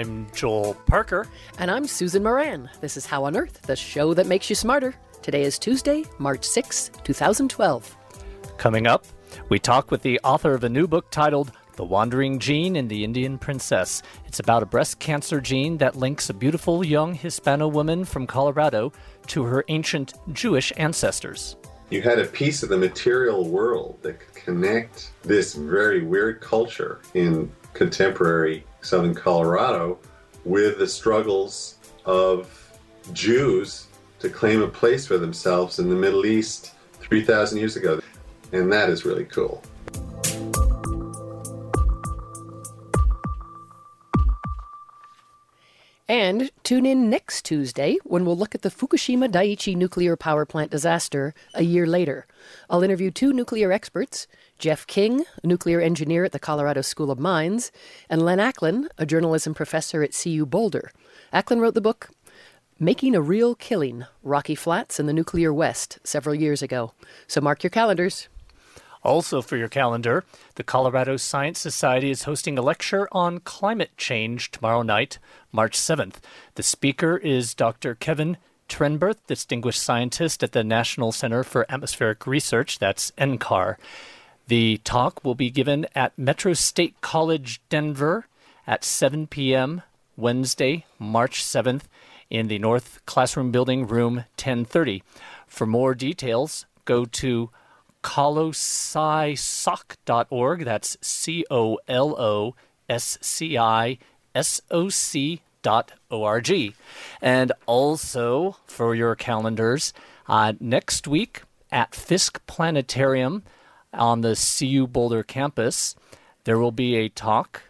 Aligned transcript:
I'm 0.00 0.26
Joel 0.32 0.72
Parker. 0.86 1.26
And 1.58 1.70
I'm 1.70 1.86
Susan 1.86 2.22
Moran. 2.22 2.70
This 2.80 2.96
is 2.96 3.04
How 3.04 3.24
on 3.24 3.36
Earth, 3.36 3.60
the 3.60 3.76
show 3.76 4.14
that 4.14 4.26
makes 4.26 4.48
you 4.48 4.56
smarter. 4.56 4.94
Today 5.20 5.42
is 5.42 5.58
Tuesday, 5.58 6.06
March 6.18 6.42
6, 6.42 6.90
2012. 7.04 7.96
Coming 8.56 8.86
up, 8.86 9.04
we 9.50 9.58
talk 9.58 9.90
with 9.90 10.00
the 10.00 10.18
author 10.20 10.54
of 10.54 10.64
a 10.64 10.70
new 10.70 10.88
book 10.88 11.10
titled 11.10 11.52
The 11.76 11.84
Wandering 11.84 12.38
Gene 12.38 12.76
and 12.76 12.88
the 12.88 13.04
Indian 13.04 13.36
Princess. 13.36 14.02
It's 14.24 14.40
about 14.40 14.62
a 14.62 14.66
breast 14.66 15.00
cancer 15.00 15.38
gene 15.38 15.76
that 15.76 15.96
links 15.96 16.30
a 16.30 16.34
beautiful 16.34 16.82
young 16.82 17.12
Hispano 17.12 17.68
woman 17.68 18.06
from 18.06 18.26
Colorado 18.26 18.94
to 19.26 19.42
her 19.42 19.66
ancient 19.68 20.14
Jewish 20.32 20.72
ancestors. 20.78 21.56
You 21.90 22.00
had 22.00 22.18
a 22.18 22.24
piece 22.24 22.62
of 22.62 22.70
the 22.70 22.78
material 22.78 23.46
world 23.46 23.98
that 24.00 24.18
could 24.18 24.34
connect 24.34 25.10
this 25.20 25.52
very 25.52 26.02
weird 26.02 26.40
culture 26.40 27.02
in 27.12 27.52
contemporary 27.74 28.64
southern 28.82 29.14
Colorado 29.14 29.98
with 30.44 30.78
the 30.78 30.86
struggles 30.86 31.76
of 32.04 32.78
Jews 33.12 33.86
to 34.20 34.28
claim 34.28 34.62
a 34.62 34.68
place 34.68 35.06
for 35.06 35.18
themselves 35.18 35.78
in 35.78 35.88
the 35.88 35.96
Middle 35.96 36.26
East 36.26 36.72
3,000 37.00 37.58
years 37.58 37.76
ago. 37.76 38.00
And 38.52 38.72
that 38.72 38.90
is 38.90 39.04
really 39.04 39.24
cool. 39.24 39.62
And 46.10 46.50
tune 46.64 46.86
in 46.86 47.08
next 47.08 47.44
Tuesday 47.44 47.96
when 48.02 48.24
we'll 48.24 48.36
look 48.36 48.56
at 48.56 48.62
the 48.62 48.68
Fukushima 48.68 49.30
Daiichi 49.30 49.76
nuclear 49.76 50.16
power 50.16 50.44
plant 50.44 50.72
disaster 50.72 51.34
a 51.54 51.62
year 51.62 51.86
later. 51.86 52.26
I'll 52.68 52.82
interview 52.82 53.12
two 53.12 53.32
nuclear 53.32 53.70
experts 53.70 54.26
Jeff 54.58 54.88
King, 54.88 55.24
a 55.44 55.46
nuclear 55.46 55.80
engineer 55.80 56.24
at 56.24 56.32
the 56.32 56.40
Colorado 56.40 56.80
School 56.80 57.12
of 57.12 57.20
Mines, 57.20 57.70
and 58.08 58.22
Len 58.22 58.40
Ackland, 58.40 58.88
a 58.98 59.06
journalism 59.06 59.54
professor 59.54 60.02
at 60.02 60.20
CU 60.20 60.44
Boulder. 60.44 60.90
Ackland 61.32 61.62
wrote 61.62 61.74
the 61.74 61.80
book 61.80 62.10
Making 62.80 63.14
a 63.14 63.20
Real 63.22 63.54
Killing 63.54 64.04
Rocky 64.24 64.56
Flats 64.56 64.98
and 64.98 65.08
the 65.08 65.12
Nuclear 65.12 65.54
West 65.54 66.00
several 66.02 66.34
years 66.34 66.60
ago. 66.60 66.92
So 67.28 67.40
mark 67.40 67.62
your 67.62 67.70
calendars. 67.70 68.28
Also, 69.02 69.40
for 69.40 69.56
your 69.56 69.68
calendar, 69.68 70.24
the 70.56 70.62
Colorado 70.62 71.16
Science 71.16 71.58
Society 71.58 72.10
is 72.10 72.24
hosting 72.24 72.58
a 72.58 72.62
lecture 72.62 73.08
on 73.12 73.40
climate 73.40 73.96
change 73.96 74.50
tomorrow 74.50 74.82
night, 74.82 75.18
March 75.52 75.76
7th. 75.76 76.16
The 76.56 76.62
speaker 76.62 77.16
is 77.16 77.54
Dr. 77.54 77.94
Kevin 77.94 78.36
Trenberth, 78.68 79.18
Distinguished 79.26 79.82
Scientist 79.82 80.42
at 80.42 80.52
the 80.52 80.62
National 80.62 81.12
Center 81.12 81.42
for 81.42 81.66
Atmospheric 81.70 82.26
Research, 82.26 82.78
that's 82.78 83.10
NCAR. 83.12 83.76
The 84.48 84.78
talk 84.84 85.24
will 85.24 85.34
be 85.34 85.50
given 85.50 85.86
at 85.94 86.16
Metro 86.18 86.52
State 86.52 87.00
College, 87.00 87.60
Denver 87.68 88.26
at 88.66 88.84
7 88.84 89.26
p.m. 89.26 89.82
Wednesday, 90.16 90.84
March 90.98 91.42
7th 91.42 91.82
in 92.28 92.48
the 92.48 92.58
North 92.58 93.00
Classroom 93.06 93.50
Building, 93.50 93.86
room 93.86 94.16
1030. 94.36 95.02
For 95.46 95.66
more 95.66 95.94
details, 95.94 96.66
go 96.84 97.04
to 97.04 97.50
coloscisoc.org. 98.02 100.64
That's 100.64 100.96
C 101.00 101.44
O 101.50 101.78
L 101.88 102.20
O 102.20 102.54
S 102.88 103.18
C 103.20 103.58
I 103.58 103.98
S 104.34 104.60
O 104.70 104.88
C 104.88 105.42
dot 105.62 105.92
org. 106.10 106.74
And 107.20 107.52
also 107.66 108.56
for 108.66 108.94
your 108.94 109.14
calendars, 109.14 109.92
uh, 110.26 110.54
next 110.60 111.06
week 111.06 111.42
at 111.70 111.94
Fisk 111.94 112.44
Planetarium 112.46 113.42
on 113.92 114.22
the 114.22 114.34
CU 114.34 114.86
Boulder 114.86 115.22
campus, 115.22 115.94
there 116.44 116.58
will 116.58 116.72
be 116.72 116.96
a 116.96 117.08
talk 117.08 117.62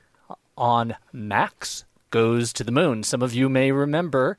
on 0.56 0.96
Max 1.12 1.84
Goes 2.10 2.52
to 2.52 2.64
the 2.64 2.72
Moon. 2.72 3.02
Some 3.02 3.22
of 3.22 3.34
you 3.34 3.48
may 3.48 3.72
remember 3.72 4.36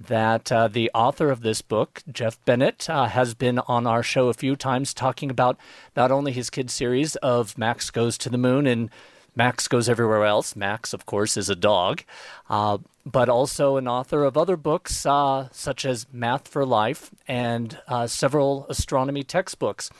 that 0.00 0.50
uh, 0.50 0.68
the 0.68 0.90
author 0.94 1.30
of 1.30 1.42
this 1.42 1.62
book, 1.62 2.02
Jeff 2.10 2.42
Bennett, 2.44 2.88
uh, 2.90 3.06
has 3.06 3.34
been 3.34 3.58
on 3.60 3.86
our 3.86 4.02
show 4.02 4.28
a 4.28 4.34
few 4.34 4.56
times 4.56 4.92
talking 4.92 5.30
about 5.30 5.56
not 5.96 6.10
only 6.10 6.32
his 6.32 6.50
kids' 6.50 6.72
series 6.72 7.16
of 7.16 7.56
Max 7.56 7.90
Goes 7.90 8.18
to 8.18 8.28
the 8.28 8.38
Moon 8.38 8.66
and 8.66 8.90
Max 9.34 9.68
Goes 9.68 9.88
Everywhere 9.88 10.24
Else. 10.24 10.56
Max, 10.56 10.92
of 10.92 11.06
course, 11.06 11.36
is 11.36 11.48
a 11.48 11.56
dog, 11.56 12.02
uh, 12.50 12.78
but 13.06 13.28
also 13.28 13.76
an 13.76 13.88
author 13.88 14.24
of 14.24 14.36
other 14.36 14.56
books 14.56 15.06
uh, 15.06 15.48
such 15.52 15.84
as 15.84 16.06
Math 16.12 16.48
for 16.48 16.66
Life 16.66 17.10
and 17.26 17.78
uh, 17.88 18.06
several 18.06 18.66
astronomy 18.68 19.22
textbooks. 19.22 19.90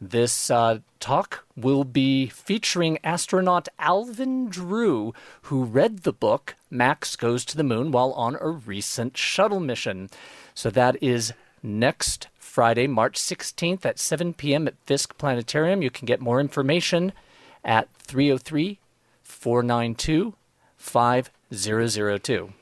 This 0.00 0.50
uh, 0.50 0.80
talk 1.00 1.46
will 1.56 1.84
be 1.84 2.26
featuring 2.26 2.98
astronaut 3.02 3.68
Alvin 3.78 4.48
Drew, 4.48 5.14
who 5.42 5.64
read 5.64 6.00
the 6.00 6.12
book 6.12 6.54
Max 6.76 7.16
Goes 7.16 7.44
to 7.46 7.56
the 7.56 7.64
Moon 7.64 7.90
while 7.90 8.12
on 8.12 8.36
a 8.40 8.48
recent 8.48 9.16
shuttle 9.16 9.60
mission. 9.60 10.10
So 10.54 10.70
that 10.70 11.02
is 11.02 11.32
next 11.62 12.28
Friday, 12.38 12.86
March 12.86 13.18
16th 13.18 13.84
at 13.84 13.98
7 13.98 14.34
p.m. 14.34 14.66
at 14.66 14.78
Fisk 14.86 15.18
Planetarium. 15.18 15.82
You 15.82 15.90
can 15.90 16.06
get 16.06 16.20
more 16.20 16.40
information 16.40 17.12
at 17.64 17.92
303 17.98 18.78
492 19.22 20.34
5002. 20.76 22.52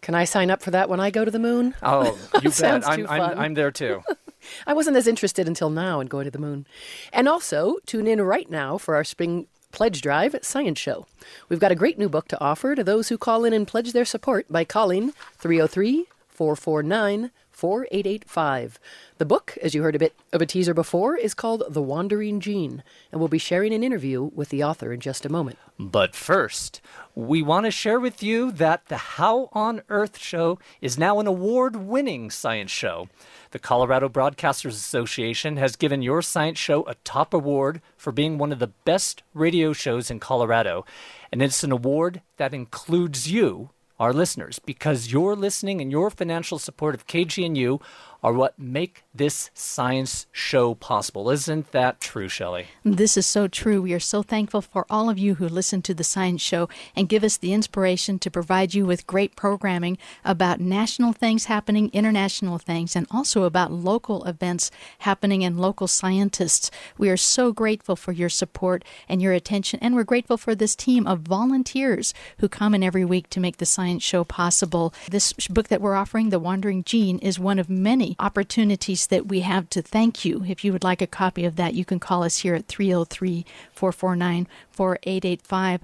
Can 0.00 0.14
I 0.14 0.24
sign 0.24 0.50
up 0.50 0.62
for 0.62 0.70
that 0.70 0.88
when 0.88 1.00
I 1.00 1.10
go 1.10 1.24
to 1.24 1.30
the 1.30 1.38
moon? 1.38 1.74
Oh, 1.82 2.18
you 2.42 2.50
bet. 2.50 2.86
I'm, 2.86 2.96
too 2.96 3.06
I'm, 3.08 3.20
fun. 3.20 3.38
I'm 3.38 3.54
there 3.54 3.70
too. 3.70 4.02
I 4.66 4.72
wasn't 4.72 4.96
as 4.96 5.06
interested 5.06 5.46
until 5.48 5.70
now 5.70 6.00
in 6.00 6.06
going 6.06 6.24
to 6.24 6.30
the 6.30 6.38
moon. 6.38 6.66
And 7.12 7.28
also, 7.28 7.76
tune 7.86 8.06
in 8.06 8.20
right 8.20 8.48
now 8.50 8.78
for 8.78 8.94
our 8.94 9.04
spring 9.04 9.46
pledge 9.72 10.00
drive 10.00 10.34
Science 10.42 10.78
Show. 10.78 11.06
We've 11.48 11.60
got 11.60 11.72
a 11.72 11.76
great 11.76 11.98
new 11.98 12.08
book 12.08 12.28
to 12.28 12.40
offer 12.40 12.74
to 12.74 12.84
those 12.84 13.08
who 13.08 13.18
call 13.18 13.44
in 13.44 13.52
and 13.52 13.66
pledge 13.66 13.92
their 13.92 14.04
support 14.04 14.46
by 14.50 14.64
calling 14.64 15.12
303 15.38 16.06
449 16.28 17.30
4885. 17.58 18.78
The 19.18 19.24
book, 19.24 19.58
as 19.60 19.74
you 19.74 19.82
heard 19.82 19.96
a 19.96 19.98
bit 19.98 20.14
of 20.32 20.40
a 20.40 20.46
teaser 20.46 20.74
before, 20.74 21.16
is 21.16 21.34
called 21.34 21.64
The 21.68 21.82
Wandering 21.82 22.38
Gene, 22.38 22.84
and 23.10 23.20
we'll 23.20 23.26
be 23.26 23.38
sharing 23.38 23.74
an 23.74 23.82
interview 23.82 24.22
with 24.22 24.50
the 24.50 24.62
author 24.62 24.92
in 24.92 25.00
just 25.00 25.26
a 25.26 25.28
moment. 25.28 25.58
But 25.76 26.14
first, 26.14 26.80
we 27.16 27.42
want 27.42 27.66
to 27.66 27.72
share 27.72 27.98
with 27.98 28.22
you 28.22 28.52
that 28.52 28.86
the 28.86 28.96
How 28.96 29.48
on 29.52 29.82
Earth 29.88 30.18
show 30.18 30.60
is 30.80 30.96
now 30.96 31.18
an 31.18 31.26
award 31.26 31.74
winning 31.74 32.30
science 32.30 32.70
show. 32.70 33.08
The 33.50 33.58
Colorado 33.58 34.08
Broadcasters 34.08 34.74
Association 34.74 35.56
has 35.56 35.74
given 35.74 36.00
your 36.00 36.22
science 36.22 36.58
show 36.58 36.84
a 36.84 36.94
top 37.02 37.34
award 37.34 37.80
for 37.96 38.12
being 38.12 38.38
one 38.38 38.52
of 38.52 38.60
the 38.60 38.72
best 38.84 39.24
radio 39.34 39.72
shows 39.72 40.12
in 40.12 40.20
Colorado. 40.20 40.84
And 41.32 41.42
it's 41.42 41.64
an 41.64 41.72
award 41.72 42.22
that 42.36 42.54
includes 42.54 43.28
you, 43.28 43.70
our 43.98 44.12
listeners, 44.12 44.58
because 44.58 45.12
your 45.12 45.34
listening 45.34 45.80
and 45.80 45.90
your 45.90 46.10
financial 46.10 46.58
support 46.58 46.94
of 46.94 47.06
KGNU 47.06 47.80
are 48.22 48.32
what 48.32 48.58
make 48.58 49.04
this 49.14 49.50
science 49.54 50.26
show 50.32 50.74
possible. 50.74 51.30
Isn't 51.30 51.70
that 51.72 52.00
true, 52.00 52.28
Shelley? 52.28 52.66
This 52.84 53.16
is 53.16 53.26
so 53.26 53.46
true. 53.46 53.82
We 53.82 53.92
are 53.92 54.00
so 54.00 54.22
thankful 54.22 54.62
for 54.62 54.86
all 54.90 55.08
of 55.08 55.18
you 55.18 55.36
who 55.36 55.48
listen 55.48 55.82
to 55.82 55.94
the 55.94 56.04
Science 56.04 56.40
Show 56.40 56.68
and 56.96 57.08
give 57.08 57.22
us 57.22 57.36
the 57.36 57.52
inspiration 57.52 58.18
to 58.18 58.30
provide 58.30 58.74
you 58.74 58.86
with 58.86 59.06
great 59.06 59.36
programming 59.36 59.98
about 60.24 60.60
national 60.60 61.12
things 61.12 61.44
happening, 61.44 61.90
international 61.92 62.58
things, 62.58 62.96
and 62.96 63.06
also 63.10 63.44
about 63.44 63.72
local 63.72 64.24
events 64.24 64.70
happening 65.00 65.44
and 65.44 65.60
local 65.60 65.86
scientists. 65.86 66.70
We 66.96 67.10
are 67.10 67.16
so 67.16 67.52
grateful 67.52 67.96
for 67.96 68.12
your 68.12 68.28
support 68.28 68.84
and 69.08 69.22
your 69.22 69.32
attention, 69.32 69.78
and 69.80 69.94
we're 69.94 70.04
grateful 70.04 70.36
for 70.36 70.54
this 70.54 70.74
team 70.74 71.06
of 71.06 71.20
volunteers 71.20 72.14
who 72.38 72.48
come 72.48 72.74
in 72.74 72.82
every 72.82 73.04
week 73.04 73.30
to 73.30 73.40
make 73.40 73.58
the 73.58 73.66
Science 73.66 74.02
Show 74.02 74.24
possible. 74.24 74.92
This 75.10 75.32
book 75.48 75.68
that 75.68 75.80
we're 75.80 75.94
offering, 75.94 76.30
The 76.30 76.38
Wandering 76.38 76.82
Gene, 76.84 77.18
is 77.18 77.38
one 77.38 77.58
of 77.58 77.68
many 77.68 78.07
opportunities 78.18 79.06
that 79.08 79.26
we 79.26 79.40
have 79.40 79.68
to 79.70 79.82
thank 79.82 80.24
you. 80.24 80.44
If 80.46 80.64
you 80.64 80.72
would 80.72 80.84
like 80.84 81.02
a 81.02 81.06
copy 81.06 81.44
of 81.44 81.56
that, 81.56 81.74
you 81.74 81.84
can 81.84 82.00
call 82.00 82.22
us 82.22 82.38
here 82.38 82.54
at 82.54 82.66
303 82.66 83.44
449 83.72 84.46
4885. 84.70 85.80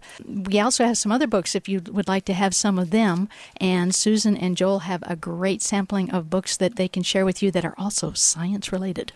We 0.49 0.61
also 0.61 0.85
have 0.85 0.99
some 0.99 1.13
other 1.13 1.27
books 1.27 1.55
if 1.55 1.69
you 1.69 1.81
would 1.91 2.09
like 2.09 2.25
to 2.27 2.35
have 2.35 2.55
some 2.55 2.79
of 2.79 2.91
them. 2.91 3.29
And 3.57 3.95
Susan 3.95 4.37
and 4.37 4.57
Joel 4.57 4.81
have 4.81 5.03
a 5.07 5.17
great 5.17 5.63
sampling 5.63 6.11
of 6.11 6.31
books 6.31 6.57
that 6.57 6.77
they 6.77 6.89
can 6.89 7.03
share 7.03 7.25
with 7.25 7.43
you 7.43 7.51
that 7.51 7.65
are 7.65 7.75
also 7.79 8.13
science 8.13 8.73
related. 8.73 9.13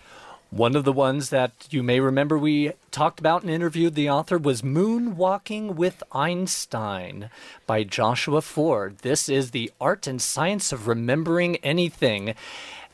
One 0.51 0.77
of 0.77 0.85
the 0.85 0.95
ones 0.95 1.29
that 1.29 1.53
you 1.69 1.83
may 1.83 2.01
remember 2.01 2.39
we 2.39 2.73
talked 2.91 3.21
about 3.21 3.43
and 3.43 3.51
interviewed 3.51 3.95
the 3.95 4.09
author 4.09 4.39
was 4.39 4.63
Moonwalking 4.63 5.75
with 5.75 6.03
Einstein 6.11 7.29
by 7.67 7.85
Joshua 7.85 8.41
Foer. 8.41 8.95
This 9.03 9.29
is 9.29 9.51
the 9.51 9.71
art 9.79 10.07
and 10.07 10.23
science 10.23 10.73
of 10.73 10.89
remembering 10.89 11.57
anything. 11.57 12.35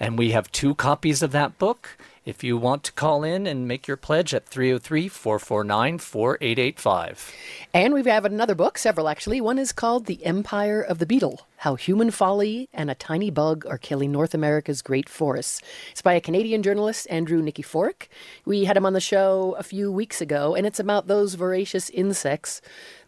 And 0.00 0.18
we 0.18 0.32
have 0.32 0.50
two 0.52 0.74
copies 0.74 1.22
of 1.22 1.32
that 1.32 1.58
book. 1.58 1.96
If 2.24 2.42
you 2.42 2.56
want 2.56 2.84
to 2.84 2.92
call 2.92 3.22
in 3.22 3.46
and 3.46 3.68
make 3.68 3.86
your 3.86 3.98
pledge 3.98 4.32
at 4.32 4.46
303 4.46 5.08
449 5.08 5.98
4885. 5.98 7.32
And 7.74 7.92
we 7.92 8.02
have 8.04 8.24
another 8.24 8.54
book, 8.54 8.78
several 8.78 9.08
actually. 9.08 9.40
One 9.40 9.58
is 9.58 9.72
called 9.72 10.06
The 10.06 10.24
Empire 10.24 10.80
of 10.80 10.98
the 10.98 11.06
Beetle 11.06 11.46
How 11.64 11.76
Human 11.76 12.10
Folly 12.10 12.68
and 12.74 12.90
a 12.90 12.94
Tiny 12.94 13.30
Bug 13.30 13.64
Are 13.66 13.78
Killing 13.78 14.12
North 14.12 14.34
America's 14.34 14.82
Great 14.82 15.08
Forests. 15.08 15.62
It's 15.92 16.02
by 16.02 16.12
a 16.12 16.20
Canadian 16.20 16.62
journalist, 16.62 17.06
Andrew 17.08 17.40
Nikiforuk. 17.40 18.08
We 18.44 18.64
had 18.64 18.76
him 18.76 18.84
on 18.84 18.92
the 18.92 19.00
show 19.00 19.56
a 19.58 19.62
few 19.62 19.90
weeks 19.90 20.20
ago, 20.20 20.54
and 20.54 20.66
it's 20.66 20.78
about 20.78 21.06
those 21.06 21.36
voracious 21.36 21.88
insects, 21.88 22.60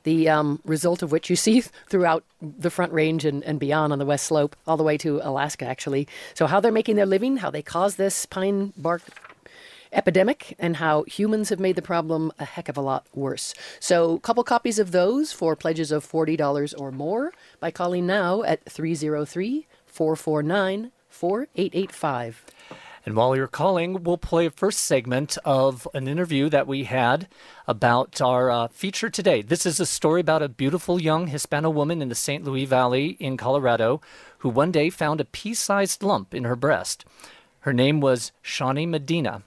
the 0.05 0.31
um, 0.31 0.62
result 0.64 1.03
of 1.03 1.12
which 1.12 1.29
you 1.29 1.37
see 1.47 1.61
throughout 1.61 2.25
the 2.41 2.70
Front 2.70 2.94
Range 2.94 3.26
and, 3.26 3.44
and 3.44 3.61
beyond 3.61 3.93
on 3.93 3.99
the 3.99 4.06
West 4.06 4.25
Slope, 4.25 4.56
all 4.67 4.79
the 4.79 4.82
way 4.82 4.97
to 4.97 5.20
Alaska, 5.23 5.67
actually. 5.67 6.08
So, 6.32 6.47
how 6.47 6.58
they're 6.58 6.73
making 6.73 6.97
their 6.97 7.05
living, 7.05 7.37
how 7.37 7.50
they 7.50 7.61
cause 7.61 7.97
this 7.97 8.25
pine 8.25 8.73
bark 8.79 9.03
epidemic 9.96 10.54
and 10.58 10.76
how 10.76 11.02
humans 11.04 11.48
have 11.48 11.58
made 11.58 11.75
the 11.75 11.82
problem 11.82 12.31
a 12.38 12.44
heck 12.44 12.69
of 12.69 12.76
a 12.76 12.81
lot 12.81 13.06
worse. 13.14 13.54
So, 13.81 14.14
a 14.14 14.20
couple 14.20 14.44
copies 14.44 14.78
of 14.78 14.93
those 14.93 15.32
for 15.32 15.56
pledges 15.56 15.90
of 15.90 16.06
$40 16.06 16.75
or 16.78 16.93
more 16.93 17.32
by 17.58 17.70
calling 17.70 18.06
now 18.06 18.43
at 18.43 18.64
303 18.70 19.66
449 19.87 20.93
4885. 21.08 22.44
And 23.06 23.14
while 23.14 23.37
you're 23.37 23.46
calling, 23.46 24.02
we'll 24.02 24.19
play 24.19 24.46
a 24.46 24.50
first 24.50 24.81
segment 24.81 25.38
of 25.44 25.87
an 25.94 26.08
interview 26.08 26.48
that 26.50 26.66
we 26.66 26.84
had 26.84 27.28
about 27.69 28.20
our 28.20 28.50
uh, 28.50 28.66
feature 28.66 29.08
today. 29.08 29.43
This 29.43 29.64
is 29.64 29.78
a 29.78 29.87
story 29.87 30.20
about 30.20 30.43
a 30.43 30.48
beautiful 30.48 31.00
young 31.00 31.28
Hispano 31.28 31.70
woman 31.70 32.02
in 32.02 32.08
the 32.08 32.16
San 32.16 32.43
Luis 32.43 32.69
Valley 32.69 33.16
in 33.20 33.37
Colorado 33.37 34.00
who 34.38 34.48
one 34.48 34.72
day 34.72 34.90
found 34.90 35.20
a 35.20 35.25
pea 35.25 35.54
sized 35.54 36.02
lump 36.02 36.34
in 36.34 36.44
her 36.44 36.56
breast. 36.56 37.04
Her 37.60 37.72
name 37.72 38.00
was 38.00 38.32
Shonnie 38.43 38.87
Medina, 38.87 39.43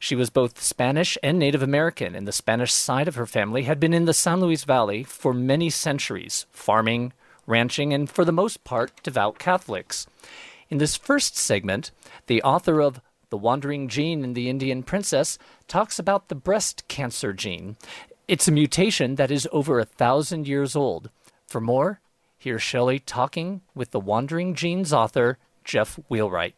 she 0.00 0.16
was 0.16 0.30
both 0.30 0.62
Spanish 0.62 1.18
and 1.22 1.38
Native 1.38 1.62
American, 1.62 2.14
and 2.14 2.26
the 2.26 2.32
Spanish 2.32 2.72
side 2.72 3.06
of 3.06 3.16
her 3.16 3.26
family 3.26 3.64
had 3.64 3.78
been 3.78 3.92
in 3.92 4.06
the 4.06 4.14
San 4.14 4.40
Luis 4.40 4.64
Valley 4.64 5.04
for 5.04 5.34
many 5.34 5.68
centuries, 5.68 6.46
farming, 6.50 7.12
ranching, 7.46 7.92
and 7.92 8.08
for 8.08 8.24
the 8.24 8.32
most 8.32 8.64
part, 8.64 8.92
devout 9.02 9.38
Catholics. 9.38 10.06
In 10.70 10.78
this 10.78 10.96
first 10.96 11.36
segment, 11.36 11.90
the 12.28 12.42
author 12.42 12.80
of 12.80 13.02
The 13.28 13.36
Wandering 13.36 13.88
Gene 13.88 14.24
and 14.24 14.34
the 14.34 14.48
Indian 14.48 14.82
Princess 14.82 15.38
talks 15.68 15.98
about 15.98 16.28
the 16.28 16.34
breast 16.34 16.88
cancer 16.88 17.34
gene. 17.34 17.76
It's 18.26 18.48
a 18.48 18.52
mutation 18.52 19.16
that 19.16 19.30
is 19.30 19.46
over 19.52 19.78
a 19.78 19.84
thousand 19.84 20.48
years 20.48 20.74
old. 20.74 21.10
For 21.46 21.60
more, 21.60 22.00
here's 22.38 22.62
Shelley 22.62 23.00
talking 23.00 23.60
with 23.74 23.90
the 23.90 24.00
Wandering 24.00 24.54
Genes 24.54 24.94
author, 24.94 25.36
Jeff 25.62 25.98
Wheelwright. 26.08 26.54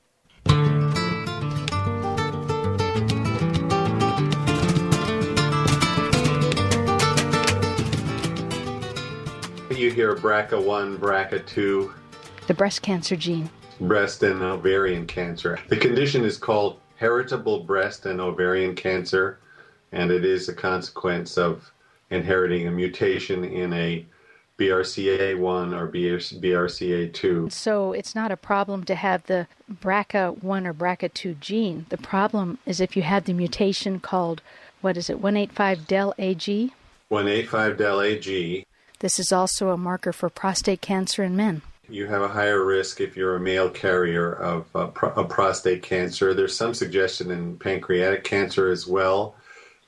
You 9.82 9.90
hear 9.90 10.14
BRCA1, 10.14 10.98
BRCA2. 10.98 11.92
The 12.46 12.54
breast 12.54 12.82
cancer 12.82 13.16
gene. 13.16 13.50
Breast 13.80 14.22
and 14.22 14.40
ovarian 14.40 15.06
cancer. 15.06 15.58
The 15.68 15.76
condition 15.76 16.24
is 16.24 16.38
called 16.38 16.78
heritable 16.96 17.64
breast 17.64 18.06
and 18.06 18.20
ovarian 18.20 18.76
cancer, 18.76 19.40
and 19.90 20.12
it 20.12 20.24
is 20.24 20.48
a 20.48 20.54
consequence 20.54 21.36
of 21.36 21.72
inheriting 22.10 22.68
a 22.68 22.70
mutation 22.70 23.44
in 23.44 23.72
a 23.72 24.06
BRCA1 24.56 25.76
or 25.76 25.88
BRCA2. 25.88 27.50
So 27.50 27.92
it's 27.92 28.14
not 28.14 28.30
a 28.30 28.36
problem 28.36 28.84
to 28.84 28.94
have 28.94 29.26
the 29.26 29.48
BRCA1 29.82 30.66
or 30.66 30.74
BRCA2 30.74 31.40
gene. 31.40 31.86
The 31.88 31.98
problem 31.98 32.58
is 32.66 32.80
if 32.80 32.96
you 32.96 33.02
have 33.02 33.24
the 33.24 33.32
mutation 33.32 33.98
called, 33.98 34.42
what 34.80 34.96
is 34.96 35.10
it, 35.10 35.18
185 35.18 35.88
del 35.88 36.14
AG? 36.18 36.72
185 37.08 37.76
del 37.76 38.00
AG. 38.00 38.66
This 39.02 39.18
is 39.18 39.32
also 39.32 39.70
a 39.70 39.76
marker 39.76 40.12
for 40.12 40.30
prostate 40.30 40.80
cancer 40.80 41.24
in 41.24 41.34
men. 41.34 41.62
You 41.88 42.06
have 42.06 42.22
a 42.22 42.28
higher 42.28 42.64
risk 42.64 43.00
if 43.00 43.16
you're 43.16 43.34
a 43.34 43.40
male 43.40 43.68
carrier 43.68 44.32
of, 44.32 44.64
uh, 44.76 44.86
pro- 44.86 45.24
prostate 45.24 45.82
cancer. 45.82 46.32
There's 46.32 46.56
some 46.56 46.72
suggestion 46.72 47.32
in 47.32 47.58
pancreatic 47.58 48.22
cancer 48.22 48.70
as 48.70 48.86
well. 48.86 49.34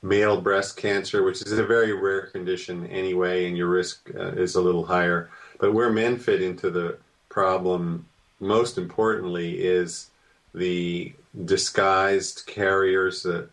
Male 0.01 0.41
breast 0.41 0.75
cancer, 0.75 1.23
which 1.23 1.41
is 1.41 1.53
a 1.53 1.63
very 1.63 1.93
rare 1.93 2.23
condition 2.23 2.87
anyway, 2.87 3.47
and 3.47 3.55
your 3.55 3.69
risk 3.69 4.09
uh, 4.13 4.33
is 4.33 4.55
a 4.55 4.61
little 4.61 4.85
higher. 4.85 5.29
But 5.61 5.73
where 5.73 5.89
men 5.89 6.17
fit 6.17 6.41
into 6.41 6.69
the 6.69 6.97
problem, 7.29 8.05
most 8.41 8.77
importantly, 8.77 9.63
is 9.63 10.09
the 10.53 11.13
disguised 11.45 12.47
carriers. 12.47 13.23
That 13.23 13.47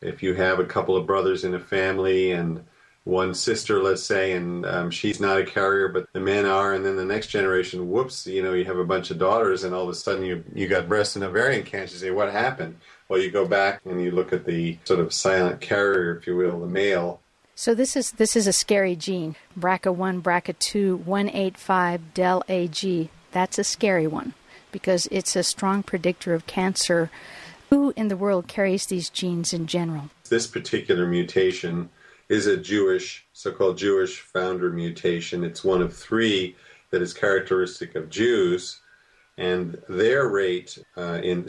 if 0.00 0.22
you 0.22 0.34
have 0.34 0.60
a 0.60 0.64
couple 0.64 0.96
of 0.96 1.08
brothers 1.08 1.42
in 1.42 1.54
a 1.54 1.60
family 1.60 2.30
and 2.30 2.64
one 3.08 3.34
sister, 3.34 3.82
let's 3.82 4.02
say, 4.02 4.32
and 4.32 4.66
um, 4.66 4.90
she's 4.90 5.18
not 5.18 5.38
a 5.38 5.44
carrier, 5.44 5.88
but 5.88 6.06
the 6.12 6.20
men 6.20 6.44
are, 6.44 6.74
and 6.74 6.84
then 6.84 6.94
the 6.94 7.04
next 7.04 7.28
generation, 7.28 7.90
whoops, 7.90 8.26
you 8.26 8.42
know, 8.42 8.52
you 8.52 8.66
have 8.66 8.76
a 8.76 8.84
bunch 8.84 9.10
of 9.10 9.18
daughters, 9.18 9.64
and 9.64 9.74
all 9.74 9.84
of 9.84 9.88
a 9.88 9.94
sudden 9.94 10.22
you 10.22 10.44
you 10.54 10.68
got 10.68 10.88
breast 10.88 11.16
and 11.16 11.24
ovarian 11.24 11.64
cancer. 11.64 11.94
You 11.94 12.00
say, 12.00 12.10
what 12.10 12.30
happened? 12.30 12.76
Well, 13.08 13.20
you 13.20 13.30
go 13.30 13.46
back 13.46 13.80
and 13.86 14.00
you 14.02 14.10
look 14.10 14.34
at 14.34 14.44
the 14.44 14.76
sort 14.84 15.00
of 15.00 15.14
silent 15.14 15.62
carrier, 15.62 16.16
if 16.16 16.26
you 16.26 16.36
will, 16.36 16.60
the 16.60 16.66
male. 16.66 17.20
So 17.54 17.74
this 17.74 17.96
is 17.96 18.12
this 18.12 18.36
is 18.36 18.46
a 18.46 18.52
scary 18.52 18.94
gene, 18.94 19.36
BRCA1, 19.58 20.22
BRCA2, 20.22 21.04
185 21.06 22.14
del 22.14 22.42
AG. 22.48 23.10
That's 23.32 23.58
a 23.58 23.64
scary 23.64 24.06
one 24.06 24.34
because 24.70 25.08
it's 25.10 25.34
a 25.34 25.42
strong 25.42 25.82
predictor 25.82 26.34
of 26.34 26.46
cancer. 26.46 27.10
Who 27.70 27.94
in 27.96 28.08
the 28.08 28.16
world 28.16 28.48
carries 28.48 28.86
these 28.86 29.08
genes 29.08 29.52
in 29.54 29.66
general? 29.66 30.10
This 30.28 30.46
particular 30.46 31.06
mutation 31.06 31.88
is 32.28 32.46
a 32.46 32.56
Jewish, 32.56 33.26
so 33.32 33.50
called 33.52 33.78
Jewish 33.78 34.20
founder 34.20 34.70
mutation. 34.70 35.44
It's 35.44 35.64
one 35.64 35.82
of 35.82 35.96
three 35.96 36.56
that 36.90 37.02
is 37.02 37.14
characteristic 37.14 37.94
of 37.94 38.10
Jews. 38.10 38.80
And 39.36 39.80
their 39.88 40.28
rate 40.28 40.78
uh, 40.96 41.20
in 41.22 41.44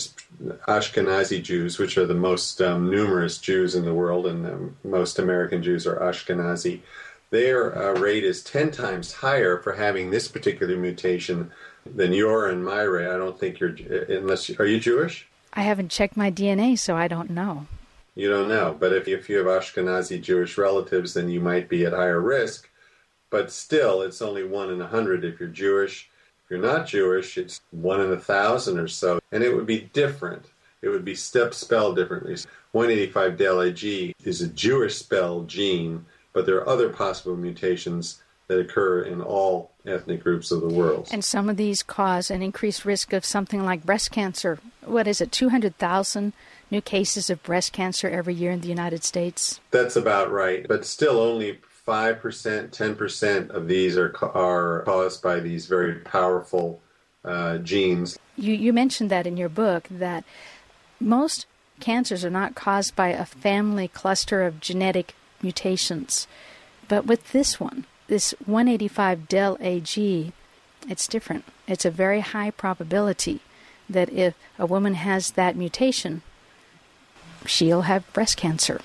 Ashkenazi 0.68 1.42
Jews, 1.42 1.80
which 1.80 1.98
are 1.98 2.06
the 2.06 2.14
most 2.14 2.62
um, 2.62 2.90
numerous 2.90 3.40
Jews 3.40 3.74
in 3.74 3.84
the 3.84 3.94
world, 3.94 4.28
and 4.28 4.46
um, 4.46 4.78
most 4.84 5.18
American 5.18 5.64
Jews 5.64 5.88
are 5.88 6.00
Ashkenazi, 6.00 6.81
their 7.31 7.78
uh, 7.78 8.00
rate 8.00 8.24
is 8.24 8.44
10 8.44 8.72
times 8.72 9.14
higher 9.14 9.58
for 9.58 9.74
having 9.74 10.10
this 10.10 10.28
particular 10.28 10.78
mutation 10.78 11.52
than 11.86 12.14
your 12.14 12.48
and 12.48 12.64
my 12.64 12.81
rate. 12.81 13.08
I 13.08 13.18
don't 13.18 13.40
think 13.40 13.60
you're, 13.60 13.76
unless, 14.10 14.50
are 14.60 14.66
you 14.66 14.80
Jewish? 14.80 15.28
I 15.54 15.62
haven't 15.62 15.90
checked 15.90 16.18
my 16.18 16.31
DNA, 16.31 16.78
so 16.78 16.96
I 16.96 17.08
don't 17.08 17.31
know. 17.31 17.66
You 18.19 18.30
don't 18.30 18.50
know. 18.50 18.75
But 18.77 18.92
if, 18.92 19.07
if 19.07 19.30
you 19.30 19.38
have 19.38 19.45
Ashkenazi 19.45 20.21
Jewish 20.21 20.57
relatives, 20.57 21.13
then 21.13 21.30
you 21.30 21.39
might 21.39 21.69
be 21.69 21.86
at 21.86 21.94
higher 21.94 22.19
risk. 22.19 22.69
But 23.30 23.50
still, 23.50 24.01
it's 24.01 24.21
only 24.21 24.44
one 24.44 24.69
in 24.69 24.81
a 24.81 24.88
hundred 24.88 25.24
if 25.24 25.39
you're 25.39 25.48
Jewish. 25.48 26.10
If 26.44 26.51
you're 26.51 26.60
not 26.60 26.86
Jewish, 26.86 27.38
it's 27.38 27.62
one 27.71 28.01
in 28.01 28.12
a 28.12 28.19
thousand 28.19 28.77
or 28.77 28.89
so. 28.89 29.21
And 29.31 29.42
it 29.42 29.56
would 29.56 29.66
be 29.66 29.89
different. 29.94 30.48
It 30.81 30.90
would 30.90 31.06
be 31.06 31.16
step 31.16 31.54
spelled 31.54 31.95
differently. 31.95 32.35
185 32.73 33.38
del 33.38 33.61
AG 33.61 34.16
is 34.26 34.42
a 34.42 34.49
Jewish 34.49 34.97
spell 34.97 35.44
gene, 35.44 36.06
but 36.33 36.45
there 36.45 36.57
are 36.57 36.68
other 36.68 36.90
possible 36.90 37.38
mutations 37.38 38.21
that 38.47 38.59
occur 38.59 39.04
in 39.04 39.21
all 39.21 39.71
ethnic 39.85 40.21
groups 40.21 40.52
of 40.52 40.59
the 40.59 40.68
world. 40.68 41.07
And 41.11 41.23
some 41.23 41.49
of 41.49 41.56
these 41.56 41.83
cause 41.83 42.30
an 42.30 42.42
increased 42.42 42.83
risk 42.83 43.14
of 43.14 43.23
something 43.23 43.64
like 43.64 43.85
breast 43.85 44.11
cancer. 44.11 44.59
What 44.83 45.07
is 45.07 45.21
it, 45.21 45.31
200,000 45.31 46.33
new 46.71 46.81
cases 46.81 47.30
of 47.30 47.42
breast 47.44 47.73
cancer 47.73 48.09
every 48.09 48.33
year 48.33 48.52
in 48.52 48.61
the 48.61 48.68
United 48.68 49.04
States? 49.04 49.59
That's 49.71 49.95
about 49.95 50.31
right, 50.31 50.68
but 50.68 50.85
still 50.85 51.19
only 51.19 51.59
5%, 51.88 52.69
10% 52.69 53.49
of 53.49 53.68
these 53.68 53.97
are, 53.97 54.16
are 54.35 54.83
caused 54.83 55.23
by 55.23 55.40
these 55.40 55.66
very 55.66 55.95
powerful 55.95 56.81
uh, 57.26 57.57
genes. 57.57 58.18
You, 58.38 58.54
you 58.54 58.71
mentioned 58.71 59.09
that 59.09 59.26
in 59.26 59.38
your 59.38 59.49
book 59.49 59.88
that 59.90 60.23
most 60.99 61.47
cancers 61.80 62.23
are 62.23 62.30
not 62.30 62.56
caused 62.56 62.95
by 62.95 63.09
a 63.09 63.26
family 63.26 63.88
cluster 63.88 64.44
of 64.44 64.59
genetic 64.59 65.16
mutations. 65.42 66.28
But 66.88 67.06
with 67.06 67.31
this 67.31 67.59
one, 67.59 67.85
this 68.07 68.33
185 68.45 69.28
del 69.28 69.57
AG, 69.59 70.33
it's 70.88 71.07
different. 71.07 71.45
It's 71.68 71.85
a 71.85 71.92
very 71.92 72.21
high 72.21 72.52
probability 72.52 73.42
that 73.90 74.09
if 74.09 74.35
a 74.57 74.66
woman 74.66 74.94
has 74.95 75.31
that 75.31 75.56
mutation, 75.56 76.21
she'll 77.49 77.81
have 77.81 78.11
breast 78.13 78.37
cancer. 78.37 78.79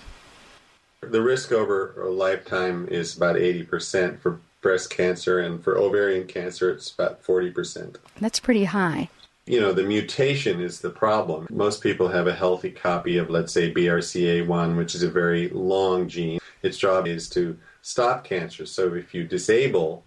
The 1.00 1.22
risk 1.22 1.52
over 1.52 2.00
a 2.00 2.10
lifetime 2.10 2.88
is 2.90 3.16
about 3.16 3.36
80% 3.36 4.20
for 4.20 4.40
breast 4.62 4.88
cancer, 4.88 5.38
and 5.38 5.62
for 5.62 5.76
ovarian 5.76 6.26
cancer, 6.26 6.70
it's 6.70 6.90
about 6.90 7.22
40%. 7.22 7.96
That's 8.20 8.40
pretty 8.40 8.64
high. 8.64 9.10
You 9.46 9.60
know, 9.60 9.72
the 9.72 9.82
mutation 9.82 10.62
is 10.62 10.80
the 10.80 10.88
problem. 10.88 11.46
Most 11.50 11.82
people 11.82 12.08
have 12.08 12.26
a 12.26 12.34
healthy 12.34 12.70
copy 12.70 13.18
of, 13.18 13.28
let's 13.28 13.52
say, 13.52 13.72
BRCA1, 13.72 14.76
which 14.78 14.94
is 14.94 15.02
a 15.02 15.10
very 15.10 15.50
long 15.50 16.08
gene. 16.08 16.40
Its 16.62 16.78
job 16.78 17.06
is 17.06 17.28
to 17.30 17.58
stop 17.82 18.24
cancer. 18.24 18.64
So 18.64 18.94
if 18.94 19.12
you 19.12 19.24
disable 19.24 20.06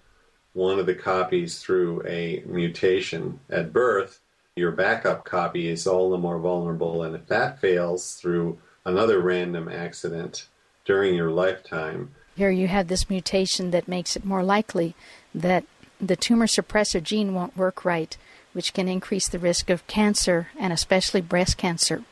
one 0.54 0.80
of 0.80 0.88
the 0.88 0.96
copies 0.96 1.60
through 1.60 2.02
a 2.08 2.42
mutation 2.48 3.40
at 3.52 3.72
birth, 3.72 4.22
your 4.58 4.72
backup 4.72 5.24
copy 5.24 5.70
is 5.70 5.88
all 5.88 6.10
the 6.10 6.18
more 6.18 6.40
vulnerable. 6.40 7.04
And 7.04 7.16
if 7.16 7.28
that 7.28 7.62
fails 7.62 8.16
through 8.16 8.60
another 8.86 9.20
random 9.20 9.70
accident 9.70 10.48
during 10.86 11.16
your 11.16 11.32
lifetime, 11.32 12.12
here 12.36 12.52
you 12.52 12.68
have 12.68 12.88
this 12.88 13.10
mutation 13.10 13.72
that 13.72 13.88
makes 13.88 14.16
it 14.16 14.24
more 14.24 14.44
likely 14.44 14.96
that 15.34 15.66
the 16.00 16.16
tumor 16.16 16.46
suppressor 16.46 17.02
gene 17.02 17.34
won't 17.34 17.58
work 17.58 17.84
right, 17.84 18.16
which 18.54 18.74
can 18.74 18.88
increase 18.88 19.28
the 19.28 19.40
risk 19.40 19.72
of 19.72 19.88
cancer 19.88 20.50
and 20.60 20.72
especially 20.72 21.22
breast 21.22 21.58
cancer. 21.58 22.04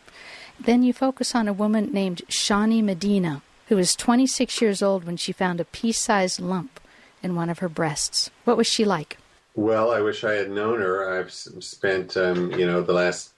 Then 0.60 0.82
you 0.82 0.94
focus 0.94 1.36
on 1.36 1.48
a 1.48 1.54
woman 1.54 1.92
named 1.92 2.24
Shonnie 2.28 2.82
Medina, 2.82 3.44
who 3.68 3.76
was 3.76 3.96
26 3.96 4.62
years 4.62 4.82
old 4.82 5.04
when 5.04 5.18
she 5.18 5.32
found 5.32 5.60
a 5.60 5.66
pea 5.66 5.92
sized 5.92 6.40
lump 6.40 6.80
in 7.22 7.36
one 7.36 7.50
of 7.50 7.60
her 7.60 7.70
breasts. 7.70 8.32
What 8.46 8.58
was 8.58 8.68
she 8.68 8.84
like? 8.84 9.18
Well, 9.56 9.92
I 9.92 10.02
wish 10.02 10.24
I 10.24 10.34
had 10.34 10.52
known 10.52 10.82
her. 10.82 11.18
I've 11.18 11.32
spent, 11.32 12.18
um, 12.18 12.52
you 12.52 12.66
know, 12.66 12.82
the 12.82 12.94
last 12.94 13.32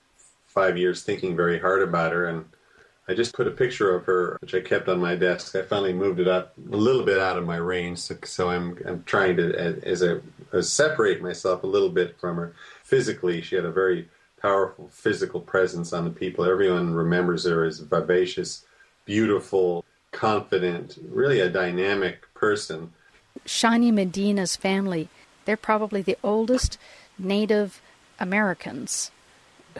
five 0.48 0.76
years 0.76 1.04
thinking 1.04 1.36
very 1.36 1.60
hard 1.60 1.84
about 1.84 2.12
her, 2.12 2.26
and 2.26 2.46
I 3.08 3.14
just 3.14 3.36
put 3.36 3.48
a 3.48 3.52
picture 3.52 3.96
of 3.96 4.04
her, 4.06 4.38
which 4.42 4.56
I 4.56 4.62
kept 4.62 4.90
on 4.90 5.00
my 5.00 5.16
desk. 5.16 5.56
I 5.56 5.62
finally 5.62 5.94
moved 5.94 6.20
it 6.20 6.28
up 6.28 6.54
a 6.58 6.76
little 6.76 7.04
bit 7.04 7.20
out 7.20 7.38
of 7.38 7.46
my 7.46 7.58
range, 7.58 8.00
so, 8.00 8.18
so 8.24 8.50
I'm 8.50 8.78
I'm 8.86 9.04
trying 9.04 9.38
to 9.38 9.54
as 9.86 10.02
a 10.02 10.22
as 10.52 10.74
separate 10.74 11.22
myself 11.22 11.64
a 11.64 11.68
little 11.68 11.90
bit 11.90 12.20
from 12.20 12.38
her 12.38 12.54
physically. 12.84 13.42
She 13.42 13.56
had 13.56 13.66
a 13.66 13.72
very 13.72 14.10
powerful 14.42 14.90
physical 14.90 15.40
presence 15.40 15.94
on 15.94 16.04
the 16.04 16.10
people. 16.10 16.44
Everyone 16.46 16.94
remembers 16.94 17.46
her 17.46 17.64
as 17.64 17.80
vivacious, 17.80 18.66
beautiful, 19.06 19.86
confident, 20.12 20.98
really 21.10 21.40
a 21.40 21.50
dynamic 21.50 22.34
person. 22.34 22.92
Shonnie 23.46 23.92
Medina's 23.92 24.56
family, 24.56 25.10
they're 25.48 25.58
probably 25.58 26.02
the 26.02 26.18
oldest 26.24 26.78
Native 27.18 27.82
Americans 28.20 29.12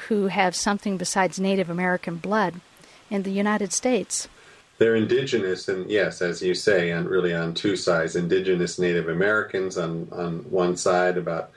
who 0.08 0.28
have 0.28 0.56
something 0.56 0.98
besides 0.98 1.40
Native 1.40 1.70
American 1.70 2.16
blood 2.16 2.62
in 3.10 3.24
the 3.24 3.32
United 3.32 3.74
States. 3.74 4.30
They're 4.78 4.96
indigenous, 4.96 5.68
and 5.68 5.90
yes, 5.90 6.22
as 6.22 6.42
you 6.42 6.54
say, 6.54 6.92
and 6.92 7.10
really 7.10 7.34
on 7.34 7.54
two 7.54 7.76
sides. 7.76 8.16
Indigenous 8.16 8.80
Native 8.80 9.10
Americans 9.10 9.78
on, 9.78 10.08
on 10.12 10.40
one 10.50 10.78
side, 10.78 11.18
about 11.18 11.52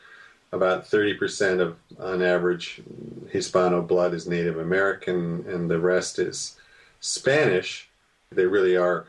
about 0.52 0.84
30% 0.84 1.60
of, 1.60 1.76
on 2.00 2.22
average, 2.22 2.82
Hispano 3.28 3.82
blood 3.82 4.12
is 4.14 4.26
Native 4.26 4.58
American, 4.58 5.44
and 5.46 5.70
the 5.70 5.78
rest 5.78 6.18
is 6.18 6.58
Spanish. 6.98 7.88
They 8.32 8.46
really 8.46 8.76
are, 8.76 9.06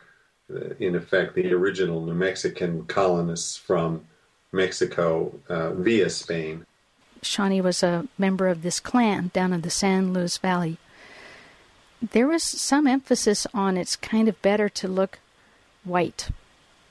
uh, 0.53 0.75
in 0.79 0.96
effect, 0.96 1.34
the 1.34 1.51
original 1.51 2.05
New 2.05 2.13
Mexican 2.13 2.86
colonists 2.86 3.58
from 3.58 4.05
Mexico 4.51 5.34
uh, 5.50 5.72
via 5.72 6.10
Spain. 6.10 6.65
Shonnie 7.22 7.62
was 7.62 7.84
a 7.84 8.08
member 8.17 8.48
of 8.48 8.63
this 8.63 8.79
clan 8.79 9.31
down 9.34 9.53
in 9.53 9.62
the 9.62 9.70
San 9.70 10.13
Luis 10.13 10.38
Valley. 10.38 10.77
There 12.01 12.27
was 12.27 12.43
some 12.43 12.88
emphasis 12.88 13.46
on 13.53 13.77
it's 13.77 13.96
kind 13.96 14.27
of 14.27 14.41
better 14.41 14.70
to 14.70 14.88
look 14.88 15.20
white, 15.84 16.29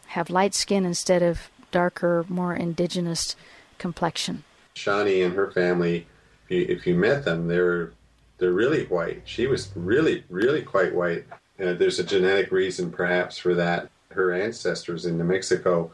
have 0.08 0.30
light 0.30 0.54
skin 0.54 0.84
instead 0.84 1.22
of 1.22 1.50
darker, 1.72 2.24
more 2.28 2.54
indigenous 2.54 3.34
complexion. 3.78 4.44
Shonnie 4.74 5.22
and 5.22 5.34
her 5.34 5.50
family, 5.50 6.06
if 6.44 6.50
you, 6.50 6.66
if 6.68 6.86
you 6.86 6.94
met 6.94 7.24
them, 7.24 7.48
they're 7.48 7.92
they're 8.38 8.52
really 8.52 8.86
white. 8.86 9.22
She 9.26 9.46
was 9.46 9.70
really, 9.76 10.24
really 10.30 10.62
quite 10.62 10.94
white. 10.94 11.26
Uh, 11.62 11.74
there's 11.74 11.98
a 11.98 12.04
genetic 12.04 12.50
reason, 12.50 12.90
perhaps, 12.90 13.36
for 13.36 13.54
that. 13.54 13.90
Her 14.12 14.32
ancestors 14.32 15.04
in 15.04 15.18
New 15.18 15.24
Mexico, 15.24 15.92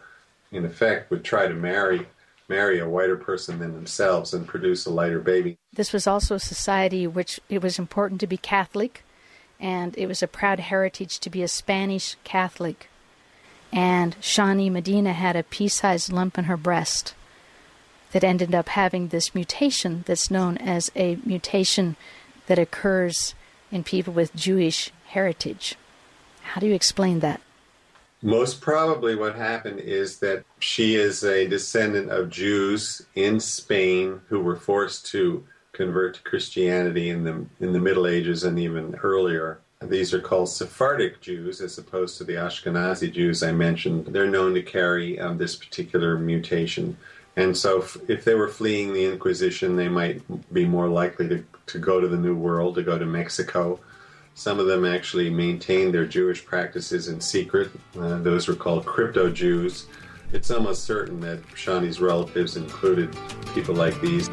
in 0.57 0.65
effect, 0.65 1.11
would 1.11 1.25
try 1.25 1.47
to 1.47 1.55
marry 1.55 2.07
marry 2.49 2.79
a 2.79 2.89
whiter 2.89 3.17
person 3.17 3.59
than 3.59 3.75
themselves 3.75 4.33
and 4.33 4.47
produce 4.47 4.87
a 4.87 4.91
lighter 4.91 5.19
baby. 5.19 5.59
This 5.73 5.93
was 5.93 6.07
also 6.07 6.37
a 6.37 6.41
society 6.41 7.07
which 7.07 7.41
it 7.49 7.61
was 7.61 7.79
important 7.79 8.21
to 8.21 8.27
be 8.27 8.37
Catholic, 8.37 9.03
and 9.59 9.97
it 9.99 10.07
was 10.07 10.23
a 10.23 10.29
proud 10.29 10.61
heritage 10.61 11.19
to 11.21 11.31
be 11.31 11.43
a 11.43 11.49
Spanish 11.49 12.17
Catholic. 12.23 12.89
And 13.73 14.15
Shonnie 14.21 14.71
Medina 14.71 15.13
had 15.13 15.35
a 15.35 15.43
pea-sized 15.43 16.13
lump 16.13 16.39
in 16.39 16.45
her 16.45 16.57
breast 16.57 17.15
that 18.13 18.23
ended 18.23 18.55
up 18.55 18.69
having 18.71 19.09
this 19.09 19.35
mutation 19.35 20.05
that's 20.07 20.31
known 20.31 20.57
as 20.59 20.91
a 20.95 21.19
mutation 21.25 21.97
that 22.47 22.59
occurs 22.59 23.35
in 23.73 23.83
people 23.83 24.13
with 24.13 24.37
Jewish 24.37 24.93
heritage. 25.09 25.75
How 26.43 26.61
do 26.61 26.69
you 26.69 26.75
explain 26.75 27.19
that? 27.21 27.41
Most 28.23 28.61
probably, 28.61 29.15
what 29.15 29.37
happened 29.37 29.81
is 29.81 30.19
that 30.21 30.45
she 30.59 30.97
is 30.97 31.23
a 31.23 31.47
descendant 31.47 32.11
of 32.11 32.31
Jews 32.31 33.03
in 33.15 33.41
Spain 33.41 34.23
who 34.29 34.41
were 34.41 34.57
forced 34.57 35.07
to 35.07 35.45
convert 35.73 36.15
to 36.15 36.23
Christianity 36.23 37.11
in 37.11 37.25
the 37.25 37.45
in 37.61 37.73
the 37.73 37.79
Middle 37.79 38.07
Ages 38.07 38.45
and 38.45 38.59
even 38.59 38.95
earlier. 39.03 39.61
These 39.83 40.15
are 40.15 40.21
called 40.21 40.49
Sephardic 40.49 41.21
Jews 41.21 41.61
as 41.61 41.77
opposed 41.77 42.17
to 42.17 42.25
the 42.25 42.35
Ashkenazi 42.35 43.13
Jews 43.13 43.43
I 43.43 43.53
mentioned. 43.53 44.07
They're 44.07 44.27
known 44.27 44.55
to 44.55 44.63
carry 44.63 45.21
um, 45.21 45.37
this 45.37 45.55
particular 45.55 46.19
mutation. 46.19 46.97
And 47.37 47.55
so, 47.55 47.83
if, 47.83 47.99
if, 48.09 48.25
they 48.25 48.35
were 48.35 48.49
fleeing 48.49 48.95
the 48.95 49.05
Inquisition, 49.05 49.77
they 49.77 49.89
might 49.89 50.23
be 50.55 50.65
more 50.65 50.89
likely 50.89 51.29
to, 51.29 51.45
to 51.67 51.79
go 51.79 52.01
to 52.01 52.09
the 52.09 52.17
New 52.17 52.35
World, 52.35 52.77
to 52.77 52.83
go 52.83 52.99
to 52.99 53.05
Mexico. 53.05 53.79
Some 54.39 54.61
of 54.61 54.67
them 54.67 54.85
actually 54.85 55.31
maintained 55.31 55.95
their 55.95 56.05
Jewish 56.05 56.45
practices 56.45 57.09
in 57.09 57.23
secret. 57.23 57.71
Uh, 57.99 58.19
those 58.19 58.47
were 58.47 58.55
called 58.55 58.85
crypto 58.85 59.31
Jews. 59.31 59.87
It's 60.31 60.51
almost 60.51 60.85
certain 60.85 61.19
that 61.21 61.41
Shonnie's 61.55 62.03
relatives 62.03 62.59
included 62.59 63.17
people 63.55 63.75
like 63.75 63.99
these. 64.03 64.29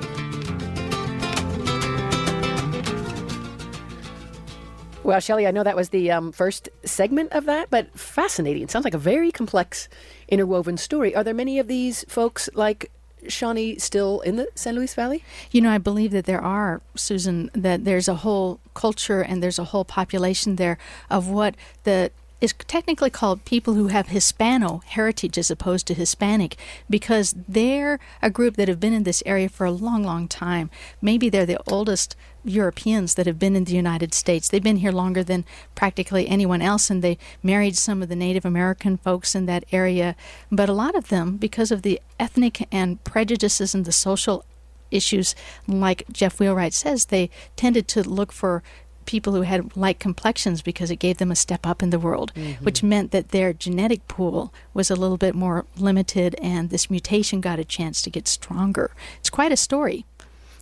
Well, 5.04 5.22
Shelley, 5.22 5.48
I 5.48 5.52
know 5.52 5.64
that 5.64 5.78
was 5.78 5.90
the 5.90 6.12
um, 6.12 6.34
first 6.34 6.68
segment 6.84 7.32
of 7.32 7.46
that, 7.46 7.70
but 7.70 7.98
fascinating. 7.98 8.62
It 8.62 8.72
sounds 8.72 8.84
like 8.84 8.94
a 8.94 8.98
very 8.98 9.32
complex 9.32 9.88
interwoven 10.28 10.76
story. 10.76 11.16
Are 11.16 11.24
there 11.24 11.34
many 11.34 11.60
of 11.60 11.70
these 11.70 12.04
folks 12.10 12.50
like 12.54 12.92
Shonnie 13.28 13.78
still 13.80 14.22
in 14.22 14.36
the 14.36 14.48
San 14.56 14.76
Luis 14.76 14.94
Valley? 14.94 15.24
You 15.52 15.62
know, 15.62 15.72
I 15.72 15.78
believe 15.78 16.12
that 16.12 16.26
there 16.26 16.42
are, 16.42 16.82
Susan, 16.96 17.50
that 17.54 17.86
there's 17.86 18.08
a 18.08 18.16
whole 18.16 18.60
culture 18.74 19.22
and 19.22 19.42
there's 19.42 19.60
a 19.60 19.66
whole 19.66 19.86
population 19.86 20.56
there 20.56 20.78
of 21.10 21.28
what 21.30 21.56
the 21.84 22.12
is 22.44 22.54
technically 22.68 23.10
called 23.10 23.46
people 23.46 23.74
who 23.76 23.88
have 23.88 24.08
Hispano 24.10 24.82
heritage 24.86 25.38
as 25.38 25.50
opposed 25.50 25.88
to 25.88 25.94
Hispanic 25.94 26.58
because 26.90 27.34
they're 27.48 28.02
a 28.22 28.30
group 28.30 28.58
that 28.58 28.68
have 28.68 28.82
been 28.82 28.92
in 28.92 29.04
this 29.04 29.24
area 29.26 29.48
for 29.48 29.66
a 29.66 29.72
long, 29.72 30.04
long 30.04 30.28
time. 30.28 30.70
Maybe 31.02 31.30
they're 31.30 31.46
the 31.46 31.64
oldest 31.68 32.18
Europeans 32.44 33.16
that 33.16 33.26
have 33.26 33.40
been 33.40 33.56
in 33.56 33.66
the 33.66 33.76
United 33.76 34.14
States. 34.14 34.50
They've 34.50 34.64
been 34.64 34.78
here 34.78 34.92
longer 34.92 35.24
than 35.24 35.46
practically 35.76 36.28
anyone 36.28 36.62
else, 36.62 36.90
and 36.90 37.02
they 37.02 37.18
married 37.42 37.78
some 37.78 38.02
of 38.02 38.10
the 38.10 38.16
Native 38.16 38.46
American 38.46 38.98
folks 38.98 39.36
in 39.36 39.46
that 39.46 39.66
area. 39.72 40.16
But 40.52 40.70
a 40.70 40.74
lot 40.74 40.96
of 40.96 41.10
them, 41.10 41.38
because 41.38 41.72
of 41.72 41.82
the 41.82 42.02
ethnic 42.20 42.68
and 42.72 43.04
prejudices 43.04 43.74
and 43.74 43.86
the 43.86 43.92
social 43.92 44.46
issues, 44.92 45.36
like 45.68 46.04
Jeff 46.12 46.40
Wheelwright 46.40 46.74
says, 46.74 47.06
they 47.06 47.30
tended 47.56 47.88
to 47.90 48.08
look 48.08 48.32
for 48.32 48.64
people 49.06 49.34
who 49.34 49.42
had 49.42 49.76
light 49.76 50.00
complexions 50.00 50.62
because 50.62 50.90
it 50.90 50.98
gave 50.98 51.18
them 51.18 51.32
a 51.32 51.36
step 51.36 51.66
up 51.66 51.84
in 51.84 51.90
the 51.90 52.00
world, 52.00 52.32
mm-hmm. 52.36 52.64
which 52.64 52.84
meant 52.84 53.12
that 53.12 53.30
their 53.30 53.54
genetic 53.54 54.08
pool 54.08 54.54
was 54.74 54.90
a 54.90 54.96
little 54.96 55.18
bit 55.18 55.36
more 55.36 55.66
limited 55.78 56.36
and 56.42 56.70
this 56.70 56.90
mutation 56.90 57.42
got 57.42 57.60
a 57.60 57.66
chance 57.66 58.02
to 58.02 58.10
get 58.10 58.28
stronger. 58.28 58.92
It's 59.20 59.30
quite 59.30 59.52
a 59.52 59.58
story. 59.58 60.06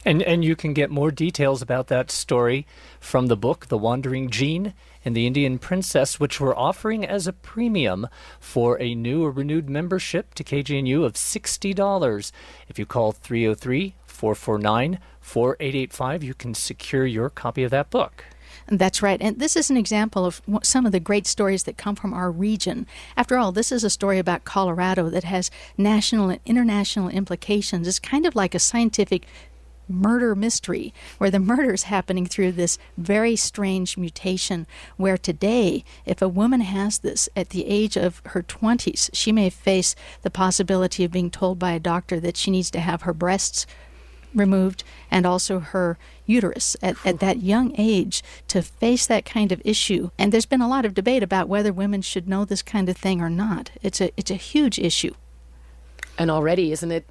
And 0.04 0.24
and 0.24 0.44
you 0.44 0.56
can 0.56 0.74
get 0.74 0.90
more 0.90 1.12
details 1.12 1.62
about 1.62 1.88
that 1.88 2.10
story 2.10 2.66
from 3.00 3.28
the 3.28 3.38
book 3.38 3.68
The 3.68 3.78
Wandering 3.78 4.30
Gene 4.30 4.74
and 5.06 5.16
the 5.16 5.28
Indian 5.28 5.60
Princess, 5.60 6.20
which 6.20 6.40
we're 6.40 6.56
offering 6.56 7.06
as 7.06 7.28
a 7.28 7.34
premium 7.34 8.08
for 8.40 8.82
a 8.82 8.96
new 8.96 9.24
or 9.24 9.32
renewed 9.32 9.70
membership 9.70 10.34
to 10.36 10.44
KGNU 10.44 11.06
of 11.06 11.14
$60. 11.14 12.32
If 12.68 12.80
you 12.80 12.86
call 12.86 13.12
303 13.12 13.96
449 14.06 15.00
4885, 15.20 16.24
you 16.24 16.34
can 16.34 16.54
secure 16.54 17.06
your 17.06 17.30
copy 17.30 17.64
of 17.64 17.72
that 17.72 17.90
book. 17.90 18.26
That's 18.68 19.02
right. 19.02 19.22
And 19.22 19.40
this 19.40 19.56
is 19.56 19.70
an 19.70 19.78
example 19.78 20.26
of 20.26 20.42
some 20.64 20.86
of 20.86 20.92
the 20.92 21.00
great 21.00 21.28
stories 21.28 21.64
that 21.64 21.78
come 21.78 21.96
from 21.96 22.14
our 22.14 22.32
region. 22.32 22.88
After 23.18 23.38
all, 23.38 23.52
this 23.52 23.72
is 23.72 23.84
a 23.84 23.90
story 23.90 24.20
about 24.20 24.46
Colorado 24.46 25.10
that 25.10 25.24
has 25.24 25.52
national 25.78 26.30
and 26.30 26.40
international 26.46 27.10
implications. 27.10 27.88
It's 27.88 28.00
kind 28.00 28.26
of 28.26 28.36
like 28.36 28.56
a 28.56 28.60
scientific 28.60 29.26
murder 29.92 30.36
mystery 30.36 30.94
where 31.18 31.30
the 31.30 31.40
murder 31.40 31.74
is 31.74 31.84
happening 31.84 32.26
through 32.26 32.52
this 32.52 32.78
very 32.98 33.36
strange 33.36 33.98
mutation 33.98 34.66
where 34.98 35.18
today 35.18 35.84
if 36.06 36.22
a 36.22 36.28
woman 36.28 36.62
has 36.62 37.00
this 37.00 37.30
at 37.36 37.50
the 37.50 37.66
age 37.66 37.96
of 37.98 38.22
her 38.28 38.42
20s 38.42 39.10
she 39.14 39.32
may 39.32 39.50
face 39.50 39.96
the 40.22 40.30
possibility 40.30 41.04
of 41.04 41.12
being 41.12 41.30
told 41.30 41.60
by 41.60 41.72
a 41.72 41.80
doctor 41.80 42.20
that 42.20 42.38
she 42.38 42.52
needs 42.52 42.72
to 42.72 42.80
have 42.80 43.04
her 43.04 43.14
breasts 43.14 43.66
removed 44.34 44.84
and 45.10 45.26
also 45.26 45.60
her 45.60 45.98
uterus 46.26 46.76
at, 46.82 46.96
at 47.06 47.20
that 47.20 47.42
young 47.42 47.74
age 47.78 48.24
to 48.48 48.62
face 48.62 49.06
that 49.08 49.26
kind 49.26 49.52
of 49.52 49.62
issue. 49.66 50.10
And 50.18 50.32
there's 50.32 50.46
been 50.46 50.62
a 50.62 50.68
lot 50.68 50.86
of 50.86 50.94
debate 50.94 51.24
about 51.24 51.50
whether 51.50 51.74
women 51.74 52.02
should 52.02 52.28
know 52.28 52.46
this 52.46 52.62
kind 52.62 52.90
of 52.90 52.98
thing 52.98 53.22
or 53.22 53.30
not. 53.30 53.72
It's 53.82 54.02
a 54.02 54.12
it's 54.18 54.32
a 54.32 54.36
huge 54.36 54.80
issue. 54.80 55.14
And 56.18 56.30
already, 56.30 56.72
isn't 56.72 56.92
it 56.92 57.06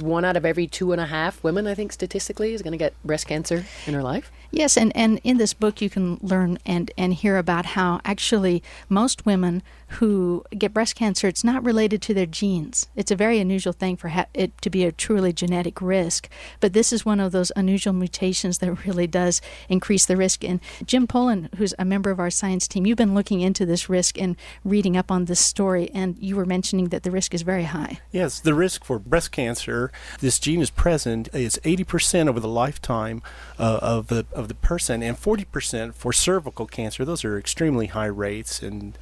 one 0.00 0.24
out 0.24 0.36
of 0.36 0.44
every 0.44 0.66
two 0.66 0.92
and 0.92 1.00
a 1.00 1.06
half 1.06 1.42
women, 1.42 1.66
I 1.66 1.74
think, 1.74 1.92
statistically, 1.92 2.52
is 2.54 2.62
going 2.62 2.72
to 2.72 2.78
get 2.78 2.94
breast 3.04 3.26
cancer 3.26 3.64
in 3.86 3.94
her 3.94 4.02
life. 4.02 4.30
Yes, 4.50 4.76
and, 4.76 4.94
and 4.96 5.20
in 5.24 5.38
this 5.38 5.52
book 5.52 5.80
you 5.80 5.90
can 5.90 6.18
learn 6.22 6.58
and, 6.64 6.90
and 6.96 7.14
hear 7.14 7.36
about 7.36 7.66
how 7.66 8.00
actually 8.04 8.62
most 8.88 9.26
women 9.26 9.62
who 9.88 10.44
get 10.56 10.74
breast 10.74 10.96
cancer, 10.96 11.28
it's 11.28 11.44
not 11.44 11.64
related 11.64 12.02
to 12.02 12.14
their 12.14 12.26
genes. 12.26 12.88
It's 12.96 13.10
a 13.10 13.16
very 13.16 13.38
unusual 13.38 13.72
thing 13.72 13.96
for 13.96 14.08
ha- 14.08 14.26
it 14.34 14.60
to 14.62 14.70
be 14.70 14.84
a 14.84 14.92
truly 14.92 15.32
genetic 15.32 15.80
risk. 15.80 16.28
But 16.60 16.72
this 16.72 16.92
is 16.92 17.04
one 17.04 17.20
of 17.20 17.32
those 17.32 17.52
unusual 17.56 17.92
mutations 17.92 18.58
that 18.58 18.72
really 18.86 19.06
does 19.06 19.40
increase 19.68 20.06
the 20.06 20.16
risk. 20.16 20.44
And 20.44 20.60
Jim 20.84 21.06
Pullen, 21.06 21.48
who's 21.56 21.74
a 21.78 21.84
member 21.84 22.10
of 22.10 22.18
our 22.18 22.30
science 22.30 22.66
team, 22.66 22.86
you've 22.86 22.98
been 22.98 23.14
looking 23.14 23.40
into 23.40 23.64
this 23.64 23.88
risk 23.88 24.20
and 24.20 24.36
reading 24.64 24.96
up 24.96 25.10
on 25.10 25.26
this 25.26 25.40
story, 25.40 25.90
and 25.94 26.16
you 26.18 26.36
were 26.36 26.46
mentioning 26.46 26.88
that 26.88 27.02
the 27.02 27.10
risk 27.10 27.34
is 27.34 27.42
very 27.42 27.64
high. 27.64 28.00
Yes, 28.10 28.40
the 28.40 28.54
risk 28.54 28.84
for 28.84 28.98
breast 28.98 29.30
cancer, 29.32 29.92
this 30.20 30.38
gene 30.38 30.60
is 30.60 30.70
present, 30.70 31.28
it's 31.32 31.58
80% 31.58 32.28
over 32.28 32.40
the 32.40 32.48
lifetime 32.48 33.22
uh, 33.58 33.78
of 33.82 34.08
the 34.08 34.26
of 34.32 34.48
the 34.48 34.54
person, 34.54 35.02
and 35.02 35.16
40% 35.16 35.94
for 35.94 36.12
cervical 36.12 36.66
cancer. 36.66 37.04
Those 37.04 37.24
are 37.24 37.38
extremely 37.38 37.86
high 37.86 38.06
rates, 38.06 38.62
and 38.62 38.98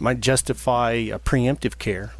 might 0.00 0.20
justify 0.20 0.92
a 0.92 1.18
preemptive 1.18 1.78
care. 1.78 2.12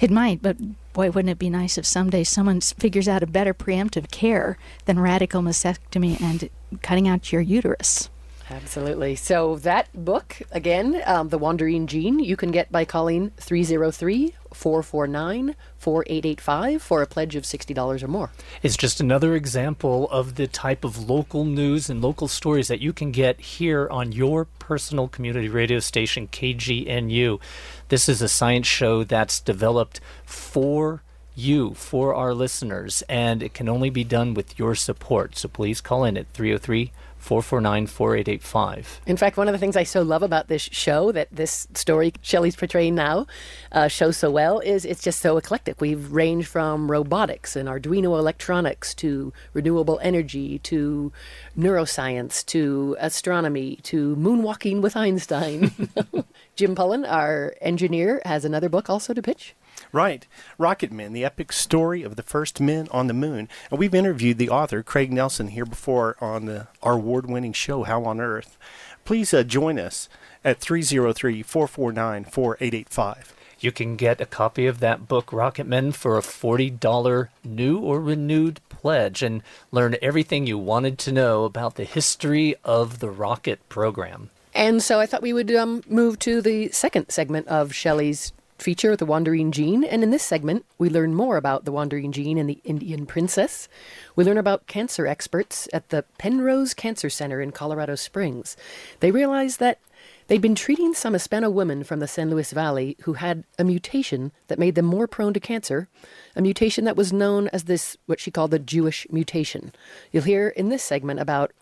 It 0.00 0.10
might, 0.10 0.42
but 0.42 0.56
boy, 0.92 1.10
wouldn't 1.10 1.30
it 1.30 1.38
be 1.38 1.50
nice 1.50 1.76
if 1.76 1.84
someday 1.84 2.24
someone 2.24 2.60
figures 2.60 3.08
out 3.08 3.22
a 3.22 3.26
better 3.26 3.52
preemptive 3.52 4.10
care 4.10 4.56
than 4.84 5.00
radical 5.00 5.42
mastectomy 5.42 6.20
and 6.20 6.48
cutting 6.82 7.08
out 7.08 7.32
your 7.32 7.42
uterus? 7.42 8.08
Absolutely. 8.50 9.14
So 9.14 9.56
that 9.56 9.88
book, 9.92 10.40
again, 10.50 11.02
um, 11.04 11.28
The 11.28 11.38
Wandering 11.38 11.86
Gene, 11.86 12.18
you 12.18 12.36
can 12.36 12.50
get 12.50 12.72
by 12.72 12.84
calling 12.84 13.30
303 13.36 14.34
449 14.52 15.54
4885 15.76 16.82
for 16.82 17.02
a 17.02 17.06
pledge 17.06 17.36
of 17.36 17.44
$60 17.44 18.02
or 18.02 18.08
more. 18.08 18.30
It's 18.62 18.76
just 18.76 19.00
another 19.00 19.34
example 19.34 20.08
of 20.10 20.36
the 20.36 20.46
type 20.46 20.84
of 20.84 21.08
local 21.08 21.44
news 21.44 21.90
and 21.90 22.00
local 22.00 22.28
stories 22.28 22.68
that 22.68 22.80
you 22.80 22.92
can 22.92 23.12
get 23.12 23.38
here 23.40 23.88
on 23.90 24.12
your 24.12 24.46
personal 24.46 25.08
community 25.08 25.48
radio 25.48 25.78
station, 25.78 26.26
KGNU. 26.28 27.40
This 27.88 28.08
is 28.08 28.22
a 28.22 28.28
science 28.28 28.66
show 28.66 29.04
that's 29.04 29.40
developed 29.40 30.00
for 30.24 31.02
you, 31.34 31.72
for 31.74 32.14
our 32.14 32.34
listeners, 32.34 33.02
and 33.08 33.42
it 33.42 33.54
can 33.54 33.68
only 33.68 33.90
be 33.90 34.02
done 34.02 34.34
with 34.34 34.58
your 34.58 34.74
support. 34.74 35.36
So 35.36 35.48
please 35.48 35.80
call 35.80 36.04
in 36.04 36.16
at 36.16 36.26
303 36.32 36.86
449 36.86 37.07
4885. 37.18 39.00
In 39.06 39.16
fact, 39.16 39.36
one 39.36 39.48
of 39.48 39.52
the 39.52 39.58
things 39.58 39.76
I 39.76 39.82
so 39.82 40.02
love 40.02 40.22
about 40.22 40.48
this 40.48 40.62
show 40.62 41.12
that 41.12 41.28
this 41.30 41.66
story 41.74 42.12
Shelley's 42.22 42.56
portraying 42.56 42.94
now 42.94 43.26
uh, 43.72 43.88
shows 43.88 44.16
so 44.16 44.30
well 44.30 44.60
is 44.60 44.84
it's 44.84 45.02
just 45.02 45.20
so 45.20 45.36
eclectic. 45.36 45.80
We've 45.80 46.10
ranged 46.12 46.48
from 46.48 46.90
robotics 46.90 47.56
and 47.56 47.68
Arduino 47.68 48.18
electronics 48.18 48.94
to 48.94 49.32
renewable 49.52 49.98
energy 50.02 50.58
to 50.60 51.12
neuroscience 51.56 52.44
to 52.46 52.96
astronomy 52.98 53.76
to 53.82 54.16
moonwalking 54.16 54.80
with 54.80 54.96
Einstein. 54.96 55.72
Jim 56.56 56.74
Pullen, 56.74 57.04
our 57.04 57.54
engineer, 57.60 58.22
has 58.24 58.44
another 58.44 58.68
book 58.68 58.88
also 58.88 59.12
to 59.12 59.22
pitch. 59.22 59.54
Right. 59.92 60.26
Rocket 60.58 60.92
Men, 60.92 61.12
the 61.12 61.24
epic 61.24 61.52
story 61.52 62.02
of 62.02 62.16
the 62.16 62.22
first 62.22 62.60
men 62.60 62.88
on 62.90 63.06
the 63.06 63.14
moon. 63.14 63.48
And 63.70 63.78
we've 63.78 63.94
interviewed 63.94 64.38
the 64.38 64.50
author, 64.50 64.82
Craig 64.82 65.12
Nelson, 65.12 65.48
here 65.48 65.64
before 65.64 66.16
on 66.20 66.46
the, 66.46 66.68
our 66.82 66.94
award 66.94 67.26
winning 67.26 67.52
show, 67.52 67.84
How 67.84 68.04
on 68.04 68.20
Earth. 68.20 68.58
Please 69.04 69.32
uh, 69.32 69.42
join 69.42 69.78
us 69.78 70.08
at 70.44 70.60
303 70.60 71.42
449 71.42 72.24
4885. 72.24 73.34
You 73.60 73.72
can 73.72 73.96
get 73.96 74.20
a 74.20 74.26
copy 74.26 74.66
of 74.66 74.78
that 74.80 75.08
book, 75.08 75.32
Rocket 75.32 75.66
Men, 75.66 75.90
for 75.90 76.16
a 76.16 76.22
$40 76.22 77.28
new 77.42 77.78
or 77.78 78.00
renewed 78.00 78.60
pledge 78.68 79.22
and 79.22 79.42
learn 79.72 79.96
everything 80.00 80.46
you 80.46 80.56
wanted 80.58 80.98
to 80.98 81.12
know 81.12 81.44
about 81.44 81.74
the 81.74 81.84
history 81.84 82.54
of 82.64 83.00
the 83.00 83.10
rocket 83.10 83.66
program. 83.68 84.30
And 84.54 84.82
so 84.82 85.00
I 85.00 85.06
thought 85.06 85.22
we 85.22 85.32
would 85.32 85.52
um, 85.54 85.82
move 85.88 86.18
to 86.20 86.40
the 86.40 86.70
second 86.70 87.10
segment 87.10 87.48
of 87.48 87.74
Shelley's 87.74 88.32
feature, 88.62 88.96
The 88.96 89.06
Wandering 89.06 89.52
Gene. 89.52 89.84
And 89.84 90.02
in 90.02 90.10
this 90.10 90.22
segment, 90.22 90.64
we 90.78 90.90
learn 90.90 91.14
more 91.14 91.36
about 91.36 91.64
the 91.64 91.72
Wandering 91.72 92.12
Gene 92.12 92.38
and 92.38 92.48
the 92.48 92.60
Indian 92.64 93.06
Princess. 93.06 93.68
We 94.16 94.24
learn 94.24 94.38
about 94.38 94.66
cancer 94.66 95.06
experts 95.06 95.68
at 95.72 95.88
the 95.90 96.04
Penrose 96.18 96.74
Cancer 96.74 97.10
Center 97.10 97.40
in 97.40 97.52
Colorado 97.52 97.94
Springs. 97.94 98.56
They 99.00 99.10
realized 99.10 99.60
that 99.60 99.78
they'd 100.28 100.42
been 100.42 100.54
treating 100.54 100.94
some 100.94 101.14
Hispano 101.14 101.50
women 101.50 101.84
from 101.84 102.00
the 102.00 102.08
San 102.08 102.30
Luis 102.30 102.52
Valley 102.52 102.96
who 103.02 103.14
had 103.14 103.44
a 103.58 103.64
mutation 103.64 104.32
that 104.48 104.58
made 104.58 104.74
them 104.74 104.84
more 104.84 105.06
prone 105.06 105.32
to 105.32 105.40
cancer, 105.40 105.88
a 106.36 106.42
mutation 106.42 106.84
that 106.84 106.96
was 106.96 107.12
known 107.12 107.48
as 107.48 107.64
this, 107.64 107.96
what 108.06 108.20
she 108.20 108.30
called 108.30 108.50
the 108.50 108.58
Jewish 108.58 109.06
mutation. 109.10 109.72
You'll 110.12 110.24
hear 110.24 110.48
in 110.48 110.68
this 110.68 110.82
segment 110.82 111.20
about 111.20 111.52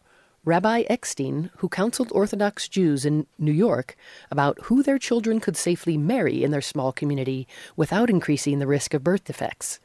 Rabbi 0.46 0.84
Eckstein, 0.88 1.50
who 1.56 1.68
counseled 1.68 2.12
Orthodox 2.12 2.68
Jews 2.68 3.04
in 3.04 3.26
New 3.36 3.50
York 3.50 3.96
about 4.30 4.56
who 4.62 4.80
their 4.80 4.96
children 4.96 5.40
could 5.40 5.56
safely 5.56 5.98
marry 5.98 6.44
in 6.44 6.52
their 6.52 6.60
small 6.60 6.92
community 6.92 7.48
without 7.74 8.08
increasing 8.08 8.60
the 8.60 8.66
risk 8.68 8.94
of 8.94 9.02
birth 9.02 9.24
defects. 9.24 9.80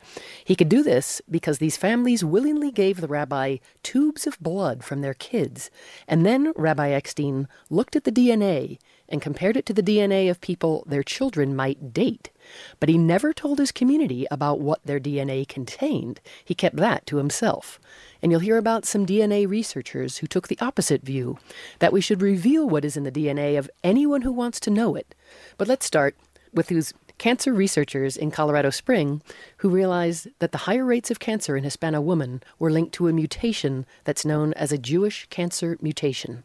He 0.46 0.56
could 0.56 0.70
do 0.70 0.84
this 0.84 1.20
because 1.32 1.58
these 1.58 1.78
families 1.78 2.24
willingly 2.24 2.70
gave 2.70 3.02
the 3.02 3.08
rabbi 3.08 3.58
tubes 3.82 4.28
of 4.28 4.40
blood 4.40 4.84
from 4.84 5.02
their 5.02 5.16
kids, 5.16 5.72
and 6.08 6.28
then 6.28 6.54
Rabbi 6.56 6.90
Eckstein 6.90 7.48
looked 7.72 7.96
at 7.96 8.04
the 8.04 8.12
DNA 8.12 8.78
and 9.12 9.22
compared 9.22 9.58
it 9.58 9.66
to 9.68 9.74
the 9.74 9.84
DNA 9.84 10.30
of 10.30 10.42
people 10.42 10.84
their 10.88 11.04
children 11.04 11.56
might 11.56 11.94
date. 11.94 12.32
But 12.80 12.90
he 12.90 12.98
never 12.98 13.34
told 13.34 13.60
his 13.60 13.72
community 13.72 14.26
about 14.32 14.60
what 14.60 14.84
their 14.84 15.00
DNA 15.00 15.48
contained. 15.48 16.20
He 16.44 16.56
kept 16.56 16.78
that 16.78 17.06
to 17.08 17.18
himself 17.18 17.80
and 18.22 18.32
you'll 18.32 18.42
hear 18.42 18.58
about 18.58 18.86
some 18.86 19.06
DNA 19.06 19.48
researchers 19.48 20.18
who 20.18 20.28
took 20.28 20.48
the 20.48 20.58
opposite 20.62 21.02
view 21.02 21.38
that 21.80 21.94
we 21.94 22.02
should 22.02 22.22
reveal 22.22 22.70
what 22.70 22.86
is 22.86 22.96
in 22.96 23.04
the 23.04 23.12
DNA 23.12 23.58
of 23.58 23.70
anyone 23.84 24.22
who 24.22 24.32
wants 24.32 24.60
to 24.62 24.70
know 24.70 24.96
it. 24.96 25.16
But 25.58 25.68
let's 25.68 25.86
start 25.86 26.16
with 26.54 26.68
these 26.68 26.94
cancer 27.18 27.54
researchers 27.54 28.18
in 28.18 28.32
Colorado 28.32 28.70
Spring 28.70 29.22
who 29.58 29.70
realized 29.70 30.28
that 30.40 30.52
the 30.52 30.60
higher 30.60 30.86
rates 30.86 31.12
of 31.12 31.20
cancer 31.20 31.56
in 31.56 31.64
Hispano 31.64 32.02
women 32.02 32.42
were 32.60 32.72
linked 32.72 32.94
to 32.94 33.08
a 33.08 33.14
mutation 33.14 33.86
that's 34.04 34.26
known 34.26 34.54
as 34.54 34.72
a 34.72 34.78
Jewish 34.78 35.28
cancer 35.30 35.78
mutation. 35.82 36.44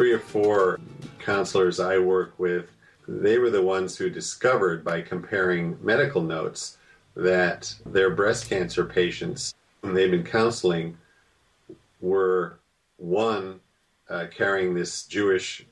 Three 0.00 0.12
or 0.12 0.18
four 0.18 0.80
counselors 1.18 1.78
I 1.78 1.98
work 1.98 2.32
with 2.38 2.70
they 3.06 3.36
were 3.36 3.50
the 3.50 3.60
ones 3.60 3.98
who 3.98 4.08
discovered 4.08 4.82
by 4.82 5.02
comparing 5.02 5.76
medical 5.82 6.22
notes 6.22 6.78
that 7.14 7.74
their 7.84 8.08
breast 8.08 8.48
cancer 8.48 8.86
patients, 8.86 9.54
whom 9.82 9.92
they've 9.92 10.10
been 10.10 10.24
counseling, 10.24 10.96
were 12.00 12.60
one, 12.96 13.60
uh, 14.08 14.24
carrying 14.34 14.72
this 14.72 15.04
Jewish 15.04 15.66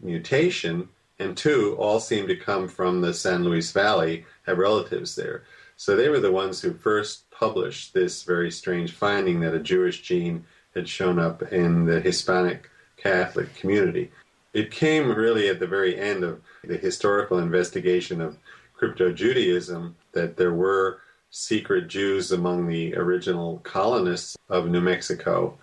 mutation, 0.00 0.88
and 1.18 1.36
two, 1.36 1.74
all 1.76 1.98
seemed 1.98 2.28
to 2.28 2.36
come 2.36 2.68
from 2.68 3.00
the 3.00 3.12
San 3.12 3.42
Luis 3.42 3.72
Valley, 3.72 4.26
have 4.44 4.58
relatives 4.58 5.16
there. 5.16 5.42
So 5.76 5.96
they 5.96 6.08
were 6.08 6.20
the 6.20 6.30
ones 6.30 6.60
who 6.60 6.72
first 6.72 7.28
published 7.32 7.94
this 7.94 8.22
very 8.22 8.52
strange 8.52 8.92
finding 8.92 9.40
that 9.40 9.54
a 9.54 9.58
Jewish 9.58 10.02
gene 10.02 10.44
had 10.72 10.88
shown 10.88 11.18
up 11.18 11.42
in 11.52 11.84
the 11.84 12.00
Hispanic 12.00 12.70
Catholic 13.06 13.54
community. 13.54 14.10
It 14.52 14.70
came 14.70 15.14
really 15.14 15.48
at 15.48 15.60
the 15.60 15.66
very 15.66 15.98
end 15.98 16.24
of 16.24 16.40
the 16.64 16.76
historical 16.76 17.38
investigation 17.38 18.20
of 18.20 18.38
crypto 18.74 19.12
Judaism 19.12 19.96
that 20.12 20.36
there 20.36 20.52
were 20.52 21.00
secret 21.30 21.88
Jews 21.88 22.32
among 22.32 22.66
the 22.66 22.94
original 22.96 23.58
colonists 23.58 24.36
of 24.48 24.68
New 24.68 24.80
Mexico. 24.80 25.58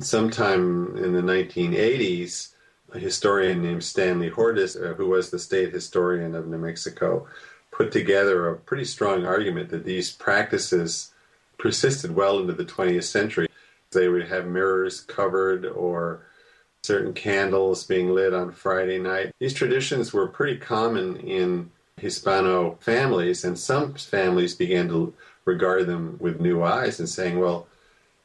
Sometime 0.00 0.96
in 0.96 1.12
the 1.12 1.22
1980s, 1.22 2.52
a 2.92 2.98
historian 2.98 3.62
named 3.62 3.84
Stanley 3.84 4.28
Hordes, 4.28 4.76
uh, 4.76 4.94
who 4.96 5.06
was 5.06 5.30
the 5.30 5.38
state 5.38 5.72
historian 5.72 6.34
of 6.34 6.46
New 6.46 6.58
Mexico, 6.58 7.26
put 7.70 7.92
together 7.92 8.48
a 8.48 8.56
pretty 8.56 8.84
strong 8.84 9.26
argument 9.26 9.68
that 9.70 9.84
these 9.84 10.12
practices 10.12 11.12
persisted 11.58 12.14
well 12.14 12.38
into 12.38 12.52
the 12.52 12.64
20th 12.64 13.04
century. 13.04 13.48
They 13.92 14.08
would 14.08 14.28
have 14.28 14.46
mirrors 14.46 15.00
covered 15.00 15.66
or 15.66 16.26
certain 16.86 17.12
candles 17.12 17.84
being 17.84 18.14
lit 18.14 18.32
on 18.32 18.52
Friday 18.52 18.98
night. 18.98 19.32
These 19.40 19.54
traditions 19.54 20.12
were 20.12 20.28
pretty 20.28 20.56
common 20.56 21.16
in 21.16 21.70
Hispano 21.96 22.78
families, 22.80 23.44
and 23.44 23.58
some 23.58 23.94
families 23.94 24.54
began 24.54 24.88
to 24.88 25.12
regard 25.44 25.86
them 25.86 26.16
with 26.20 26.40
new 26.40 26.62
eyes 26.62 27.00
and 27.00 27.08
saying, 27.08 27.38
"Well, 27.38 27.66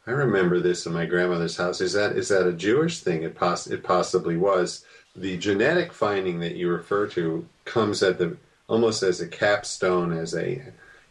I 0.05 0.11
remember 0.11 0.59
this 0.59 0.85
in 0.85 0.93
my 0.93 1.05
grandmother's 1.05 1.57
house. 1.57 1.81
Is 1.81 1.93
that 1.93 2.15
is 2.15 2.29
that 2.29 2.47
a 2.47 2.53
Jewish 2.53 2.99
thing? 2.99 3.23
It, 3.23 3.35
poss- 3.35 3.67
it 3.67 3.83
possibly 3.83 4.37
was." 4.37 4.85
The 5.15 5.37
genetic 5.37 5.91
finding 5.91 6.39
that 6.39 6.55
you 6.55 6.69
refer 6.69 7.07
to 7.07 7.47
comes 7.65 8.01
at 8.03 8.17
the 8.17 8.37
almost 8.67 9.03
as 9.03 9.19
a 9.21 9.27
capstone, 9.27 10.13
as 10.13 10.35
a 10.35 10.61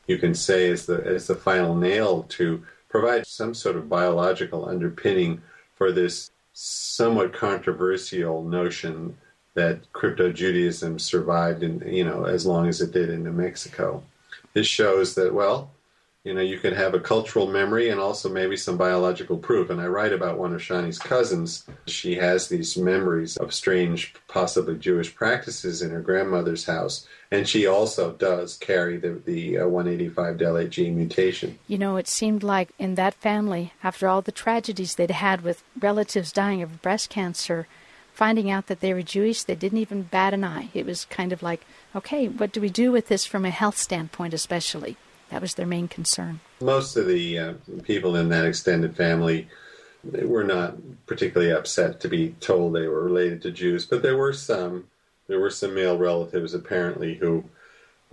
you 0.06 0.18
can 0.18 0.34
say 0.34 0.70
as 0.70 0.86
the 0.86 1.02
as 1.04 1.26
the 1.26 1.34
final 1.34 1.74
nail 1.74 2.24
to 2.30 2.62
provide 2.88 3.26
some 3.26 3.54
sort 3.54 3.76
of 3.76 3.88
biological 3.88 4.68
underpinning 4.68 5.42
for 5.74 5.92
this 5.92 6.30
somewhat 6.62 7.32
controversial 7.32 8.42
notion 8.44 9.16
that 9.54 9.90
crypto 9.94 10.30
Judaism 10.30 10.98
survived 10.98 11.62
in 11.62 11.80
you 11.86 12.04
know 12.04 12.24
as 12.24 12.44
long 12.44 12.68
as 12.68 12.82
it 12.82 12.92
did 12.92 13.08
in 13.08 13.24
New 13.24 13.32
Mexico. 13.32 14.02
This 14.52 14.66
shows 14.66 15.14
that 15.14 15.32
well, 15.32 15.70
you 16.22 16.34
know, 16.34 16.42
you 16.42 16.58
can 16.58 16.74
have 16.74 16.92
a 16.92 17.00
cultural 17.00 17.46
memory 17.46 17.88
and 17.88 17.98
also 17.98 18.28
maybe 18.28 18.54
some 18.54 18.76
biological 18.76 19.38
proof. 19.38 19.70
And 19.70 19.80
I 19.80 19.86
write 19.86 20.12
about 20.12 20.36
one 20.36 20.52
of 20.52 20.62
Shonnie's 20.62 20.98
cousins. 20.98 21.64
She 21.86 22.14
has 22.16 22.48
these 22.48 22.76
memories 22.76 23.38
of 23.38 23.54
strange, 23.54 24.12
possibly 24.28 24.76
Jewish 24.76 25.14
practices 25.14 25.80
in 25.80 25.90
her 25.90 26.02
grandmother's 26.02 26.66
house. 26.66 27.06
And 27.30 27.48
she 27.48 27.66
also 27.66 28.12
does 28.12 28.58
carry 28.58 28.98
the, 28.98 29.22
the 29.24 29.60
uh, 29.60 29.68
185 29.68 30.36
del 30.36 30.66
gene 30.66 30.96
mutation. 30.96 31.58
You 31.66 31.78
know, 31.78 31.96
it 31.96 32.06
seemed 32.06 32.42
like 32.42 32.68
in 32.78 32.96
that 32.96 33.14
family, 33.14 33.72
after 33.82 34.06
all 34.06 34.20
the 34.20 34.30
tragedies 34.30 34.96
they'd 34.96 35.10
had 35.10 35.40
with 35.40 35.62
relatives 35.80 36.32
dying 36.32 36.60
of 36.60 36.82
breast 36.82 37.08
cancer, 37.08 37.66
finding 38.12 38.50
out 38.50 38.66
that 38.66 38.80
they 38.80 38.92
were 38.92 39.00
Jewish, 39.00 39.44
they 39.44 39.54
didn't 39.54 39.78
even 39.78 40.02
bat 40.02 40.34
an 40.34 40.44
eye. 40.44 40.68
It 40.74 40.84
was 40.84 41.06
kind 41.06 41.32
of 41.32 41.42
like, 41.42 41.64
okay, 41.96 42.28
what 42.28 42.52
do 42.52 42.60
we 42.60 42.68
do 42.68 42.92
with 42.92 43.08
this 43.08 43.24
from 43.24 43.46
a 43.46 43.50
health 43.50 43.78
standpoint, 43.78 44.34
especially? 44.34 44.98
That 45.30 45.40
was 45.40 45.54
their 45.54 45.66
main 45.66 45.88
concern. 45.88 46.40
Most 46.60 46.96
of 46.96 47.06
the 47.06 47.38
uh, 47.38 47.54
people 47.82 48.16
in 48.16 48.28
that 48.28 48.44
extended 48.44 48.96
family 48.96 49.48
were 50.02 50.44
not 50.44 50.76
particularly 51.06 51.52
upset 51.52 52.00
to 52.00 52.08
be 52.08 52.34
told 52.40 52.74
they 52.74 52.88
were 52.88 53.04
related 53.04 53.42
to 53.42 53.50
Jews, 53.50 53.86
but 53.86 54.02
there 54.02 54.16
were 54.16 54.32
some. 54.32 54.86
There 55.28 55.38
were 55.38 55.50
some 55.50 55.76
male 55.76 55.96
relatives 55.96 56.54
apparently 56.54 57.14
who 57.14 57.44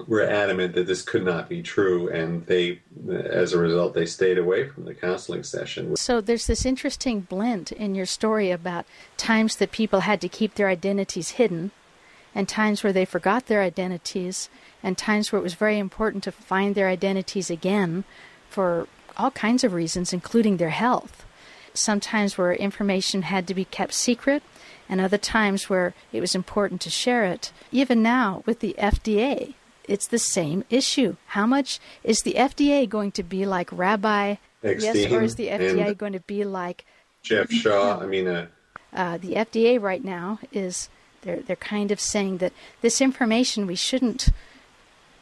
were 0.05 0.21
adamant 0.21 0.75
that 0.75 0.85
this 0.85 1.01
could 1.01 1.25
not 1.25 1.49
be 1.49 1.63
true, 1.63 2.07
and 2.09 2.45
they, 2.45 2.79
as 3.09 3.53
a 3.53 3.57
result, 3.57 3.95
they 3.95 4.05
stayed 4.05 4.37
away 4.37 4.69
from 4.69 4.85
the 4.85 4.93
counseling 4.93 5.41
session. 5.41 5.95
So 5.95 6.21
there's 6.21 6.45
this 6.45 6.65
interesting 6.65 7.21
blend 7.21 7.71
in 7.71 7.95
your 7.95 8.05
story 8.05 8.51
about 8.51 8.85
times 9.17 9.55
that 9.55 9.71
people 9.71 10.01
had 10.01 10.21
to 10.21 10.29
keep 10.29 10.53
their 10.53 10.69
identities 10.69 11.31
hidden, 11.31 11.71
and 12.37 12.47
times 12.47 12.83
where 12.83 12.93
they 12.93 13.03
forgot 13.03 13.47
their 13.47 13.63
identities, 13.63 14.47
and 14.83 14.95
times 14.95 15.31
where 15.31 15.39
it 15.39 15.43
was 15.43 15.55
very 15.55 15.79
important 15.79 16.23
to 16.23 16.31
find 16.31 16.75
their 16.75 16.87
identities 16.87 17.49
again 17.49 18.03
for 18.47 18.87
all 19.17 19.31
kinds 19.31 19.63
of 19.63 19.73
reasons, 19.73 20.13
including 20.13 20.57
their 20.57 20.69
health. 20.69 21.25
Sometimes 21.73 22.37
where 22.37 22.53
information 22.53 23.23
had 23.23 23.47
to 23.47 23.55
be 23.55 23.65
kept 23.65 23.91
secret, 23.91 24.43
and 24.87 25.01
other 25.01 25.17
times 25.17 25.67
where 25.67 25.95
it 26.13 26.21
was 26.21 26.35
important 26.35 26.79
to 26.81 26.91
share 26.91 27.25
it. 27.25 27.51
Even 27.71 28.03
now, 28.03 28.43
with 28.45 28.59
the 28.59 28.75
FDA, 28.77 29.55
it's 29.85 30.05
the 30.05 30.19
same 30.19 30.63
issue. 30.69 31.15
How 31.29 31.47
much 31.47 31.79
is 32.03 32.21
the 32.21 32.35
FDA 32.35 32.87
going 32.87 33.13
to 33.13 33.23
be 33.23 33.47
like 33.47 33.69
Rabbi? 33.71 34.35
Eckstein 34.63 34.95
yes, 34.95 35.11
or 35.11 35.23
is 35.23 35.35
the 35.37 35.47
FDA 35.47 35.97
going 35.97 36.13
to 36.13 36.19
be 36.19 36.43
like 36.43 36.85
Jeff 37.23 37.49
Shaw? 37.49 37.99
I 37.99 38.05
mean, 38.05 38.27
uh, 38.27 38.45
uh, 38.93 39.17
the 39.17 39.33
FDA 39.33 39.81
right 39.81 40.03
now 40.03 40.39
is 40.51 40.89
they're 41.27 41.41
they're 41.41 41.55
kind 41.55 41.91
of 41.91 41.99
saying 41.99 42.37
that 42.37 42.53
this 42.81 43.01
information 43.01 43.67
we 43.67 43.75
shouldn't 43.75 44.29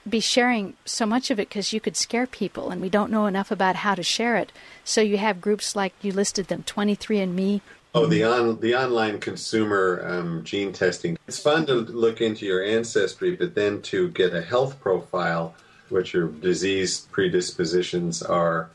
be 0.08 0.20
sharing 0.20 0.76
so 0.86 1.06
much 1.06 1.32
of 1.32 1.40
it 1.40 1.50
because 1.50 1.74
you 1.74 1.82
could 1.82 1.98
scare 1.98 2.28
people, 2.28 2.70
and 2.70 2.80
we 2.80 2.90
don't 2.90 3.12
know 3.12 3.26
enough 3.26 3.50
about 3.50 3.78
how 3.78 3.96
to 3.96 4.04
share 4.04 4.38
it. 4.38 4.52
So 4.84 5.02
you 5.02 5.18
have 5.18 5.42
groups 5.42 5.76
like 5.76 5.94
you 6.02 6.12
listed 6.12 6.48
them, 6.48 6.64
23andMe. 6.64 7.62
Oh, 7.96 8.06
the 8.06 8.24
on 8.24 8.60
the 8.60 8.76
online 8.76 9.20
consumer 9.20 10.06
um, 10.06 10.44
gene 10.44 10.74
testing. 10.74 11.18
It's 11.28 11.40
fun 11.40 11.66
to 11.68 11.76
look 11.76 12.22
into 12.22 12.46
your 12.46 12.64
ancestry, 12.64 13.36
but 13.36 13.56
then 13.56 13.82
to 13.84 14.10
get 14.10 14.36
a 14.36 14.42
health 14.42 14.80
profile, 14.80 15.56
what 15.90 16.14
your 16.14 16.28
disease 16.28 17.08
predispositions 17.12 18.22
are. 18.22 18.70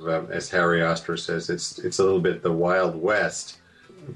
Um, 0.00 0.28
as 0.32 0.48
Harry 0.50 0.80
Ostrer 0.80 1.18
says, 1.18 1.50
it's 1.50 1.78
it's 1.78 1.98
a 1.98 2.02
little 2.02 2.20
bit 2.20 2.42
the 2.42 2.50
wild 2.50 2.96
west. 2.96 3.58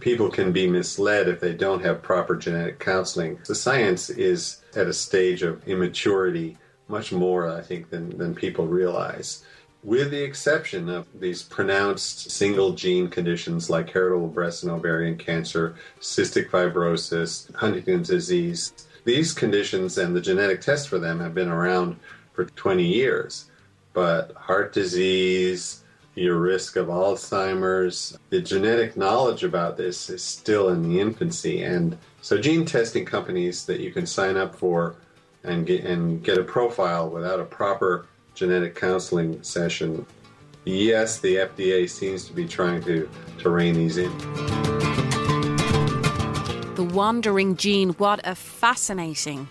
People 0.01 0.31
can 0.31 0.53
be 0.53 0.67
misled 0.67 1.29
if 1.29 1.41
they 1.41 1.55
don't 1.55 1.83
have 1.83 2.03
proper 2.03 2.37
genetic 2.37 2.79
counseling. 2.79 3.39
The 3.47 3.55
science 3.55 4.11
is 4.11 4.63
at 4.75 4.87
a 4.87 4.93
stage 4.93 5.43
of 5.43 5.67
immaturity, 5.67 6.59
much 6.89 7.13
more, 7.13 7.51
I 7.51 7.63
think, 7.63 7.91
than, 7.91 8.17
than 8.19 8.35
people 8.35 8.67
realize. 8.67 9.45
With 9.83 10.11
the 10.11 10.25
exception 10.25 10.89
of 10.89 11.07
these 11.15 11.45
pronounced 11.45 12.31
single 12.31 12.73
gene 12.73 13.09
conditions 13.09 13.71
like 13.71 13.91
heritable 13.91 14.27
breast 14.27 14.65
and 14.65 14.73
ovarian 14.73 15.17
cancer, 15.17 15.77
cystic 16.01 16.51
fibrosis, 16.51 17.55
Huntington's 17.55 18.09
disease, 18.09 18.73
these 19.05 19.33
conditions 19.33 19.97
and 19.99 20.17
the 20.17 20.21
genetic 20.21 20.61
test 20.61 20.89
for 20.89 20.99
them 20.99 21.21
have 21.21 21.35
been 21.35 21.49
around 21.49 21.97
for 22.33 22.45
20 22.45 22.85
years. 22.85 23.49
But 23.93 24.33
heart 24.33 24.73
disease, 24.73 25.85
your 26.17 26.37
risk 26.37 26.77
of 26.77 26.87
Alzheimer's, 26.87 28.19
the 28.31 28.41
genetic 28.41 28.97
knowledge 28.97 29.45
about 29.45 29.77
this 29.77 30.09
is 30.09 30.23
still 30.25 30.71
in 30.71 30.89
the 30.89 30.99
infancy. 30.99 31.63
And 31.63 31.97
so, 32.23 32.39
gene 32.39 32.65
testing 32.65 33.05
companies 33.05 33.67
that 33.67 33.81
you 33.81 33.93
can 33.93 34.07
sign 34.07 34.37
up 34.37 34.55
for 34.55 34.97
and 35.45 35.67
get, 35.67 35.85
and 35.85 36.25
get 36.25 36.39
a 36.39 36.43
profile 36.43 37.11
without 37.11 37.39
a 37.39 37.45
proper 37.45 38.07
genetic 38.35 38.75
counseling 38.75 39.43
session, 39.43 40.07
yes, 40.65 41.21
the 41.21 41.37
FDA 41.37 41.89
seems 41.89 42.27
to 42.27 42.33
be 42.33 42.47
trying 42.47 42.83
to, 42.85 43.09
to 43.39 43.51
rein 43.51 43.75
these 43.75 43.99
in. 43.99 44.17
The 46.75 46.89
Wandering 46.93 47.57
Gene, 47.57 47.91
what 47.91 48.21
a 48.25 48.35
fascinating 48.35 49.49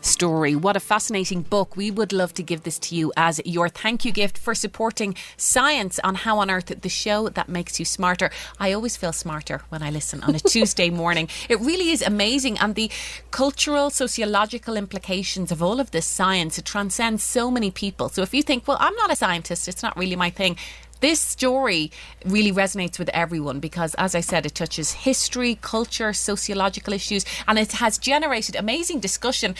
story. 0.00 0.54
What 0.54 0.76
a 0.76 0.80
fascinating 0.80 1.42
book. 1.42 1.76
We 1.76 1.90
would 1.90 2.12
love 2.12 2.34
to 2.34 2.42
give 2.42 2.62
this 2.62 2.78
to 2.80 2.94
you 2.94 3.12
as 3.16 3.40
your 3.44 3.68
thank 3.68 4.04
you 4.04 4.12
gift 4.12 4.38
for 4.38 4.54
supporting 4.54 5.14
science 5.36 5.98
on 6.04 6.14
How 6.16 6.38
on 6.38 6.50
Earth, 6.50 6.72
the 6.80 6.88
show 6.88 7.28
that 7.28 7.48
makes 7.48 7.78
you 7.78 7.84
smarter. 7.84 8.30
I 8.58 8.72
always 8.72 8.96
feel 8.96 9.12
smarter 9.12 9.62
when 9.68 9.82
I 9.82 9.90
listen 9.90 10.22
on 10.22 10.34
a 10.34 10.40
Tuesday 10.54 10.90
morning. 10.90 11.28
It 11.48 11.60
really 11.60 11.90
is 11.90 12.02
amazing. 12.02 12.58
And 12.58 12.74
the 12.74 12.90
cultural, 13.30 13.90
sociological 13.90 14.76
implications 14.76 15.52
of 15.52 15.62
all 15.62 15.80
of 15.80 15.90
this 15.90 16.06
science, 16.06 16.58
it 16.58 16.64
transcends 16.64 17.22
so 17.22 17.50
many 17.50 17.70
people. 17.70 18.08
So 18.08 18.22
if 18.22 18.34
you 18.34 18.42
think, 18.42 18.66
well, 18.66 18.78
I'm 18.80 18.94
not 18.96 19.12
a 19.12 19.16
scientist, 19.16 19.68
it's 19.68 19.82
not 19.82 19.96
really 19.96 20.16
my 20.16 20.30
thing 20.30 20.56
this 21.00 21.20
story 21.20 21.90
really 22.24 22.52
resonates 22.52 22.98
with 22.98 23.08
everyone 23.10 23.58
because, 23.58 23.94
as 23.94 24.14
I 24.14 24.20
said, 24.20 24.46
it 24.46 24.54
touches 24.54 24.92
history, 24.92 25.58
culture, 25.60 26.12
sociological 26.12 26.92
issues, 26.92 27.24
and 27.48 27.58
it 27.58 27.72
has 27.72 27.98
generated 27.98 28.54
amazing 28.54 29.00
discussion 29.00 29.54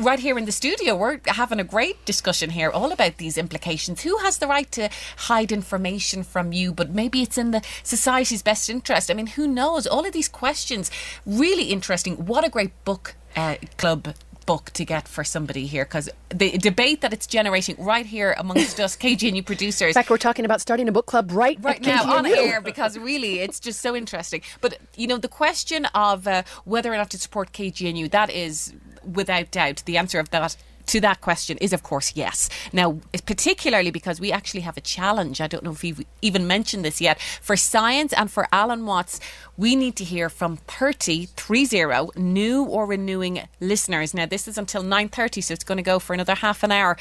right 0.00 0.18
here 0.18 0.38
in 0.38 0.44
the 0.44 0.52
studio, 0.52 0.96
we're 0.96 1.20
having 1.26 1.60
a 1.60 1.64
great 1.64 2.04
discussion 2.04 2.50
here 2.50 2.70
all 2.70 2.92
about 2.92 3.18
these 3.18 3.36
implications. 3.36 4.02
Who 4.02 4.16
has 4.18 4.38
the 4.38 4.46
right 4.46 4.70
to 4.72 4.88
hide 5.16 5.52
information 5.52 6.22
from 6.22 6.52
you, 6.52 6.72
but 6.72 6.90
maybe 6.90 7.22
it's 7.22 7.38
in 7.38 7.50
the 7.50 7.62
society's 7.82 8.42
best 8.42 8.70
interest? 8.70 9.10
I 9.10 9.14
mean, 9.14 9.28
who 9.28 9.46
knows? 9.46 9.86
All 9.86 10.06
of 10.06 10.12
these 10.12 10.28
questions, 10.28 10.90
really 11.26 11.64
interesting. 11.64 12.26
What 12.26 12.44
a 12.44 12.48
great 12.48 12.84
book 12.84 13.14
uh, 13.36 13.56
club 13.76 14.14
book 14.46 14.70
to 14.70 14.84
get 14.84 15.06
for 15.06 15.22
somebody 15.22 15.66
here 15.66 15.84
because 15.84 16.08
the 16.28 16.58
debate 16.58 17.00
that 17.00 17.12
it's 17.12 17.26
generating 17.26 17.76
right 17.78 18.06
here 18.06 18.34
amongst 18.38 18.80
us 18.80 18.96
KGNU 19.02 19.44
producers. 19.46 19.88
In 19.88 19.94
fact, 19.94 20.10
we're 20.10 20.18
talking 20.18 20.44
about 20.44 20.60
starting 20.60 20.88
a 20.88 20.92
book 20.92 21.06
club 21.06 21.30
right, 21.32 21.58
right 21.62 21.80
now 21.80 22.16
on 22.16 22.26
air 22.26 22.60
because 22.72 22.98
really 22.98 23.38
it's 23.38 23.60
just 23.60 23.80
so 23.80 23.94
interesting. 23.94 24.42
But 24.60 24.78
you 24.96 25.06
know, 25.06 25.16
the 25.16 25.28
question 25.28 25.86
of 25.94 26.26
uh, 26.26 26.42
whether 26.64 26.92
or 26.92 26.96
not 26.96 27.10
to 27.10 27.18
support 27.18 27.52
KGNU 27.52 28.10
that 28.10 28.30
is 28.30 28.74
without 29.04 29.50
doubt, 29.50 29.82
the 29.86 29.96
answer 29.96 30.18
of 30.18 30.30
that 30.30 30.56
to 30.86 31.00
that 31.00 31.20
question 31.20 31.56
is, 31.58 31.72
of 31.72 31.82
course, 31.82 32.12
yes. 32.16 32.48
Now, 32.72 32.98
particularly 33.26 33.90
because 33.90 34.20
we 34.20 34.32
actually 34.32 34.60
have 34.60 34.76
a 34.76 34.80
challenge. 34.80 35.40
I 35.40 35.46
don't 35.46 35.64
know 35.64 35.72
if 35.72 35.82
we've 35.82 36.04
even 36.20 36.46
mentioned 36.46 36.84
this 36.84 37.00
yet. 37.00 37.20
For 37.20 37.56
science 37.56 38.12
and 38.12 38.30
for 38.30 38.48
Alan 38.52 38.84
Watts, 38.84 39.20
we 39.56 39.76
need 39.76 39.96
to 39.96 40.04
hear 40.04 40.28
from 40.28 40.56
30, 40.56 41.26
30 41.26 42.10
new 42.16 42.64
or 42.64 42.86
renewing 42.86 43.42
listeners. 43.60 44.12
Now, 44.12 44.26
this 44.26 44.48
is 44.48 44.58
until 44.58 44.82
9.30, 44.82 45.44
so 45.44 45.54
it's 45.54 45.64
going 45.64 45.76
to 45.76 45.82
go 45.82 45.98
for 45.98 46.14
another 46.14 46.34
half 46.34 46.62
an 46.62 46.72
hour 46.72 46.96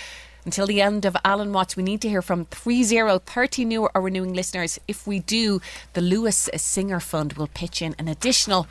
until 0.46 0.66
the 0.66 0.82
end 0.82 1.06
of 1.06 1.16
Alan 1.24 1.54
Watts. 1.54 1.76
We 1.76 1.84
need 1.84 2.02
to 2.02 2.10
hear 2.10 2.22
from 2.22 2.46
30, 2.46 3.20
30 3.20 3.66
new 3.66 3.88
or 3.94 4.02
renewing 4.02 4.34
listeners. 4.34 4.80
If 4.88 5.06
we 5.06 5.20
do, 5.20 5.62
the 5.94 6.02
Lewis 6.02 6.50
Singer 6.56 7.00
Fund 7.00 7.34
will 7.34 7.48
pitch 7.48 7.82
in 7.82 7.96
an 8.00 8.08
additional 8.08 8.68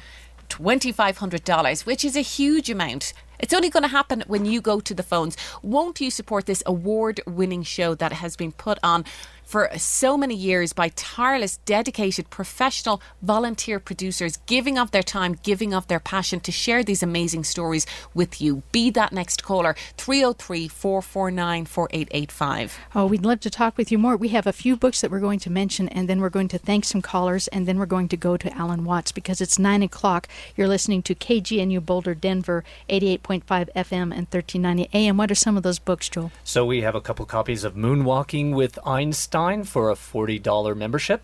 $2,500, 0.51 1.87
which 1.87 2.05
is 2.05 2.17
a 2.17 2.21
huge 2.21 2.69
amount. 2.69 3.13
It's 3.39 3.55
only 3.55 3.71
going 3.71 3.85
to 3.85 3.89
happen 3.89 4.23
when 4.27 4.45
you 4.45 4.61
go 4.61 4.81
to 4.81 4.95
the 4.95 5.03
phones. 5.03 5.37
Won't 5.63 6.01
you 6.01 6.11
support 6.11 6.45
this 6.45 6.63
award 6.67 7.21
winning 7.27 7.63
show 7.63 7.95
that 7.95 8.13
has 8.13 8.37
been 8.37 8.53
put 8.53 8.79
on 8.83 9.05
for 9.51 9.69
so 9.77 10.17
many 10.17 10.37
years 10.37 10.73
by 10.73 10.91
tireless, 10.91 11.57
dedicated, 11.65 12.31
professional 12.31 13.03
volunteer 13.21 13.81
producers 13.81 14.37
giving 14.47 14.79
of 14.79 14.93
their 14.93 15.03
time, 15.03 15.37
giving 15.43 15.75
of 15.75 15.89
their 15.89 15.99
passion 15.99 16.39
to 16.39 16.53
share 16.53 16.85
these 16.85 17.03
amazing 17.03 17.43
stories 17.43 17.85
with 18.15 18.41
you. 18.41 18.63
Be 18.71 18.91
that 18.91 19.13
next 19.13 19.43
caller 19.43 19.75
303 19.97 20.69
449 20.69 21.65
4885. 21.65 22.79
Oh, 22.95 23.07
we'd 23.07 23.25
love 23.25 23.41
to 23.41 23.51
talk 23.51 23.77
with 23.77 23.91
you 23.91 23.99
more. 23.99 24.17
We 24.17 24.29
have 24.29 24.47
a 24.47 24.53
few 24.53 24.77
books 24.77 25.01
that 25.01 25.11
we're 25.11 25.19
going 25.19 25.41
to 25.41 25.51
mention, 25.51 25.89
and 25.89 26.09
then 26.09 26.21
we're 26.21 26.31
going 26.31 26.49
to 26.49 26.59
thank 26.59 26.85
some 26.85 27.03
callers, 27.03 27.49
and 27.49 27.67
then 27.67 27.77
we're 27.77 27.87
going 27.87 28.07
to 28.09 28.17
go 28.17 28.37
to 28.37 28.57
Alan 28.57 28.85
Watts 28.85 29.11
because 29.11 29.41
it's 29.41 29.59
9 29.59 29.83
o'clock. 29.83 30.29
You're 30.57 30.69
listening 30.69 31.03
to 31.03 31.15
KGNU 31.17 31.85
Boulder, 31.85 32.15
Denver, 32.15 32.63
88.5 32.89 33.43
FM 33.75 34.15
and 34.15 34.29
1390 34.31 34.91
AM. 34.95 35.17
What 35.17 35.33
are 35.33 35.35
some 35.35 35.57
of 35.57 35.65
those 35.65 35.81
books, 35.81 36.09
Joel? 36.09 36.31
So 36.45 36.65
we 36.65 36.83
have 36.83 36.95
a 36.95 37.01
couple 37.01 37.27
copies 37.27 37.65
of 37.65 37.75
Moonwalking 37.75 38.55
with 38.55 38.79
Einstein 38.87 39.40
for 39.65 39.91
a 39.91 39.95
$40 39.95 40.77
membership. 40.77 41.23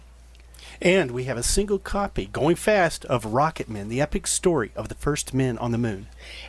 And 0.81 1.11
we 1.11 1.25
have 1.25 1.37
a 1.37 1.43
single 1.43 1.79
copy, 1.79 2.27
going 2.27 2.57
fast, 2.57 3.05
of 3.07 3.27
Rocket 3.27 3.69
Men, 3.69 3.89
the 3.89 4.01
epic 4.01 4.27
story 4.27 4.73
of 4.75 4.89
the 4.89 4.95
first 4.95 5.35
men 5.35 5.59
on 5.59 5.71
the 5.71 5.79
moon. 5.79 6.07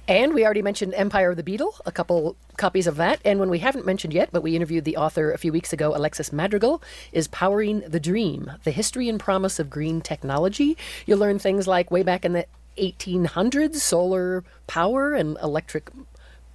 And 0.07 0.33
we 0.33 0.45
already 0.45 0.61
mentioned 0.61 0.93
Empire 0.93 1.31
of 1.31 1.37
the 1.37 1.43
Beetle, 1.43 1.75
a 1.85 1.91
couple 1.91 2.37
copies 2.55 2.87
of 2.87 2.95
that. 2.95 3.19
And 3.25 3.37
when 3.37 3.49
we 3.49 3.59
haven't 3.59 3.85
mentioned 3.85 4.13
yet, 4.13 4.29
but 4.31 4.43
we 4.43 4.55
interviewed 4.55 4.85
the 4.85 4.95
author 4.95 5.31
a 5.31 5.37
few 5.37 5.51
weeks 5.51 5.73
ago, 5.73 5.93
Alexis 5.93 6.31
Madrigal, 6.31 6.81
is 7.11 7.27
Powering 7.27 7.81
the 7.81 7.99
Dream 7.99 8.51
The 8.63 8.71
History 8.71 9.09
and 9.09 9.19
Promise 9.19 9.59
of 9.59 9.69
Green 9.69 9.99
Technology. 9.99 10.77
You'll 11.05 11.19
learn 11.19 11.37
things 11.37 11.67
like 11.67 11.91
way 11.91 12.03
back 12.03 12.23
in 12.23 12.31
the 12.31 12.45
1800s, 12.77 13.75
solar 13.75 14.43
power 14.67 15.13
and 15.13 15.37
electric 15.43 15.89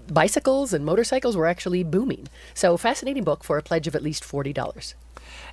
bicycles 0.08 0.72
and 0.72 0.84
motorcycles 0.84 1.36
were 1.36 1.46
actually 1.46 1.84
booming. 1.84 2.28
So, 2.54 2.76
fascinating 2.76 3.24
book 3.24 3.44
for 3.44 3.58
a 3.58 3.62
pledge 3.62 3.86
of 3.86 3.94
at 3.94 4.02
least 4.02 4.24
$40. 4.24 4.94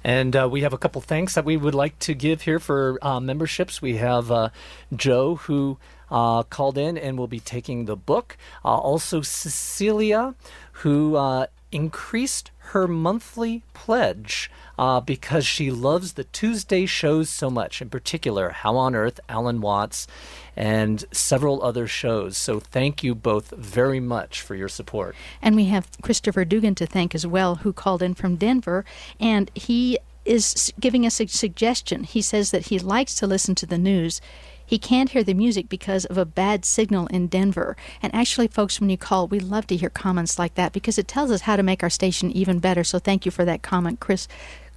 And 0.04 0.36
uh, 0.36 0.48
we 0.50 0.62
have 0.62 0.74
a 0.74 0.78
couple 0.78 1.02
thanks 1.02 1.36
that 1.36 1.46
we 1.46 1.58
would 1.58 1.76
like 1.76 2.00
to 2.00 2.14
give 2.14 2.44
here 2.44 2.60
for 2.60 2.98
uh, 3.02 3.20
memberships. 3.20 3.82
We 3.82 3.98
have 3.98 4.32
uh, 4.32 4.50
Joe, 4.96 5.36
who 5.36 5.78
uh, 6.12 6.44
called 6.44 6.78
in 6.78 6.98
and 6.98 7.18
will 7.18 7.28
be 7.28 7.40
taking 7.40 7.86
the 7.86 7.96
book. 7.96 8.38
Uh, 8.64 8.78
also, 8.78 9.22
Cecilia, 9.22 10.36
who 10.74 11.16
uh, 11.16 11.48
increased 11.72 12.52
her 12.72 12.88
monthly 12.88 13.64
pledge 13.74 14.52
uh, 14.78 15.00
because 15.00 15.46
she 15.46 15.72
loves 15.72 16.14
the 16.14 16.24
Tuesday 16.26 16.86
shows 16.86 17.30
so 17.30 17.50
much, 17.50 17.82
in 17.82 17.90
particular, 17.90 18.50
How 18.50 18.76
on 18.78 18.96
Earth, 18.96 19.20
Alan 19.28 19.60
Watts, 19.60 20.08
and 20.56 21.04
several 21.12 21.64
other 21.64 21.88
shows. 21.88 22.38
So 22.38 22.60
thank 22.60 23.04
you 23.04 23.16
both 23.16 23.50
very 23.52 24.00
much 24.00 24.42
for 24.42 24.56
your 24.56 24.70
support. 24.70 25.16
And 25.42 25.56
we 25.56 25.66
have 25.66 25.90
Christopher 26.02 26.46
Dugan 26.46 26.76
to 26.76 26.86
thank 26.86 27.16
as 27.16 27.26
well, 27.26 27.56
who 27.56 27.74
called 27.74 28.02
in 28.02 28.14
from 28.14 28.36
Denver, 28.36 28.86
and 29.20 29.52
he 29.56 29.98
is 30.26 30.72
giving 30.80 31.06
us 31.06 31.20
a 31.20 31.28
suggestion. 31.28 32.04
He 32.04 32.22
says 32.22 32.52
that 32.52 32.68
he 32.68 32.78
likes 32.78 33.16
to 33.16 33.28
listen 33.28 33.56
to 33.56 33.66
the 33.66 33.78
news. 33.78 34.22
He 34.70 34.78
can't 34.78 35.10
hear 35.10 35.24
the 35.24 35.34
music 35.34 35.68
because 35.68 36.06
of 36.06 36.18
a 36.20 36.26
bad 36.26 36.64
signal 36.64 37.08
in 37.08 37.26
Denver. 37.26 37.76
And 38.04 38.14
actually, 38.14 38.48
folks, 38.48 38.80
when 38.80 38.92
you 38.92 39.00
call, 39.00 39.28
we 39.28 39.40
love 39.40 39.66
to 39.66 39.76
hear 39.76 39.90
comments 39.90 40.38
like 40.38 40.54
that 40.54 40.74
because 40.74 41.00
it 41.00 41.08
tells 41.08 41.32
us 41.32 41.42
how 41.42 41.56
to 41.56 41.64
make 41.64 41.82
our 41.82 41.90
station 41.90 42.30
even 42.30 42.60
better. 42.60 42.84
So 42.84 43.00
thank 43.00 43.26
you 43.26 43.32
for 43.32 43.44
that 43.46 43.64
comment, 43.64 44.00
Chris, 44.00 44.28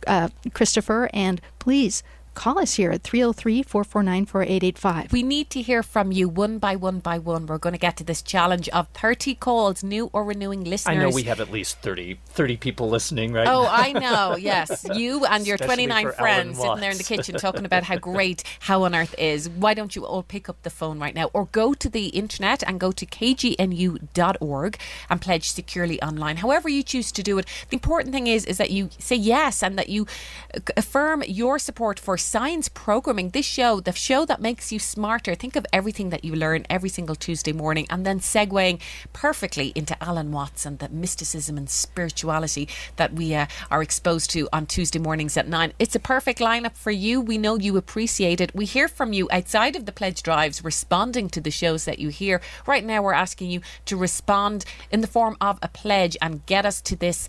uh, 0.07 0.31
Christopher. 0.55 1.11
And 1.13 1.43
please 1.59 2.03
call 2.35 2.59
us 2.59 2.75
here 2.75 2.91
at 2.91 3.03
303 3.03 3.63
449 3.63 4.27
4885. 4.27 5.13
We 5.13 5.23
need 5.23 5.51
to 5.51 5.63
hear 5.63 5.83
from 5.83 6.13
you 6.13 6.29
one 6.29 6.59
by 6.59 6.77
one 6.77 7.01
by 7.01 7.19
one. 7.19 7.47
We're 7.47 7.59
going 7.59 7.73
to 7.75 7.79
get 7.79 7.97
to 7.99 8.05
this 8.05 8.23
challenge 8.23 8.69
of 8.71 8.89
30 8.89 9.35
calls, 9.37 9.83
new 9.85 10.11
or 10.13 10.25
renewing 10.25 10.65
listeners. 10.65 10.97
I 10.97 11.01
know 11.01 11.11
we 11.11 11.25
have 11.25 11.41
at 11.41 11.51
least 11.51 11.79
30, 11.79 12.19
30 12.27 12.57
people 12.57 12.89
listening 12.89 13.33
right 13.33 13.47
Oh, 13.47 13.63
now. 13.65 13.69
I 13.71 13.93
know. 14.33 14.37
Yes, 14.37 14.87
you 14.95 15.25
and 15.27 15.47
your 15.47 15.55
Especially 15.57 15.87
29 15.87 16.13
friends 16.13 16.59
sitting 16.59 16.81
there 16.81 16.91
in 16.91 16.99
the 16.99 17.05
kitchen 17.05 17.35
talking 17.39 17.65
about 17.65 17.85
how 17.85 17.97
great 17.97 18.43
How 18.61 18.83
on 18.85 18.95
Earth 18.95 19.15
is. 19.19 19.49
Why 19.49 19.75
don't 19.75 19.95
you 19.95 20.05
all 20.05 20.23
pick 20.23 20.49
up 20.49 20.63
the 20.63 20.71
phone 20.71 20.99
right 20.99 21.15
now 21.15 21.31
or 21.33 21.47
go 21.53 21.75
to 21.75 21.89
the 21.89 22.07
internet 22.09 22.63
and 22.67 22.81
go 22.81 22.93
to 22.93 23.07
kgnu.org 23.07 24.79
and 25.11 25.21
pledge 25.21 25.51
securely 25.51 26.01
online. 26.03 26.39
However 26.39 26.69
you 26.69 26.83
choose 26.83 27.13
to 27.13 27.23
do 27.23 27.39
it. 27.39 27.47
The 27.69 27.77
important 27.77 28.13
thing 28.15 28.27
is 28.27 28.45
is 28.45 28.59
that 28.59 28.71
you 28.71 28.91
say 28.99 29.17
yes 29.17 29.63
and 29.63 29.79
that 29.79 29.89
you 29.89 30.07
uh, 30.55 30.61
affirm 30.77 31.23
your 31.27 31.59
support 31.59 31.99
for 31.99 32.17
science 32.23 32.69
programming. 32.69 33.31
This 33.31 33.47
show, 33.47 33.81
the 33.81 33.93
show 33.93 34.25
that 34.25 34.41
makes 34.41 34.73
you 34.73 34.79
smarter. 34.79 35.35
Think 35.35 35.57
of 35.57 35.67
everything 35.73 36.11
that 36.11 36.25
you 36.25 36.35
learn 36.35 36.67
every 36.71 36.89
single 36.89 37.15
Tuesday 37.15 37.53
morning 37.53 37.87
and 37.91 38.07
then 38.07 38.21
segueing 38.21 38.81
perfectly 39.13 39.73
into 39.75 40.01
Alan 40.03 40.33
Watts 40.33 40.65
and 40.65 40.79
the 40.79 40.89
mysticism 40.89 41.57
and 41.57 41.69
spirituality 41.69 42.69
that 42.97 43.13
we 43.13 43.35
uh, 43.35 43.47
are 43.71 43.83
exposed 43.83 44.31
to 44.31 44.49
on 44.53 44.67
Tuesday 44.67 44.99
mornings 44.99 45.37
at 45.37 45.49
9. 45.49 45.73
It's 45.79 45.95
a 45.95 46.01
perfect 46.01 46.39
lineup 46.39 46.77
for 46.77 46.91
you. 46.91 47.21
We 47.21 47.39
know 47.39 47.57
you 47.59 47.77
appreciate 47.77 48.41
it. 48.41 48.55
We 48.55 48.65
hear 48.65 48.89
from 48.89 49.13
you 49.13 49.29
outside 49.31 49.77
of 49.77 49.87
the 49.87 49.93
pledge 49.93 50.23
drives 50.23 50.65
responding 50.65 51.29
to 51.31 51.41
the 51.41 51.51
shows 51.51 51.85
that 51.85 51.99
you 51.99 52.09
hear. 52.09 52.41
Right 52.67 52.85
now, 52.85 53.03
we're 53.03 53.13
asking 53.13 53.51
you 53.51 53.61
to 53.87 53.97
respond 53.97 54.65
in 54.91 55.01
the 55.01 55.07
form 55.07 55.37
of 55.41 55.59
a 55.63 55.69
pledge 55.69 56.17
and 56.23 56.47
get 56.47 56.65
us 56.65 56.81
to 56.83 56.97
this 56.97 57.29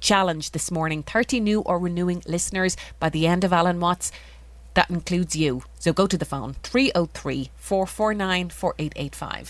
challenge 0.00 0.52
this 0.52 0.70
morning 0.70 1.02
30 1.02 1.40
new 1.40 1.60
or 1.62 1.78
renewing 1.78 2.22
listeners 2.26 2.76
by 3.00 3.08
the 3.08 3.26
end 3.26 3.44
of 3.44 3.52
Alan 3.52 3.80
Watts. 3.80 4.12
That 4.78 4.90
includes 4.90 5.34
you. 5.34 5.64
So 5.80 5.92
go 5.92 6.06
to 6.06 6.16
the 6.16 6.24
phone 6.24 6.54
303 6.62 7.50
449 7.56 8.50
4885. 8.50 9.46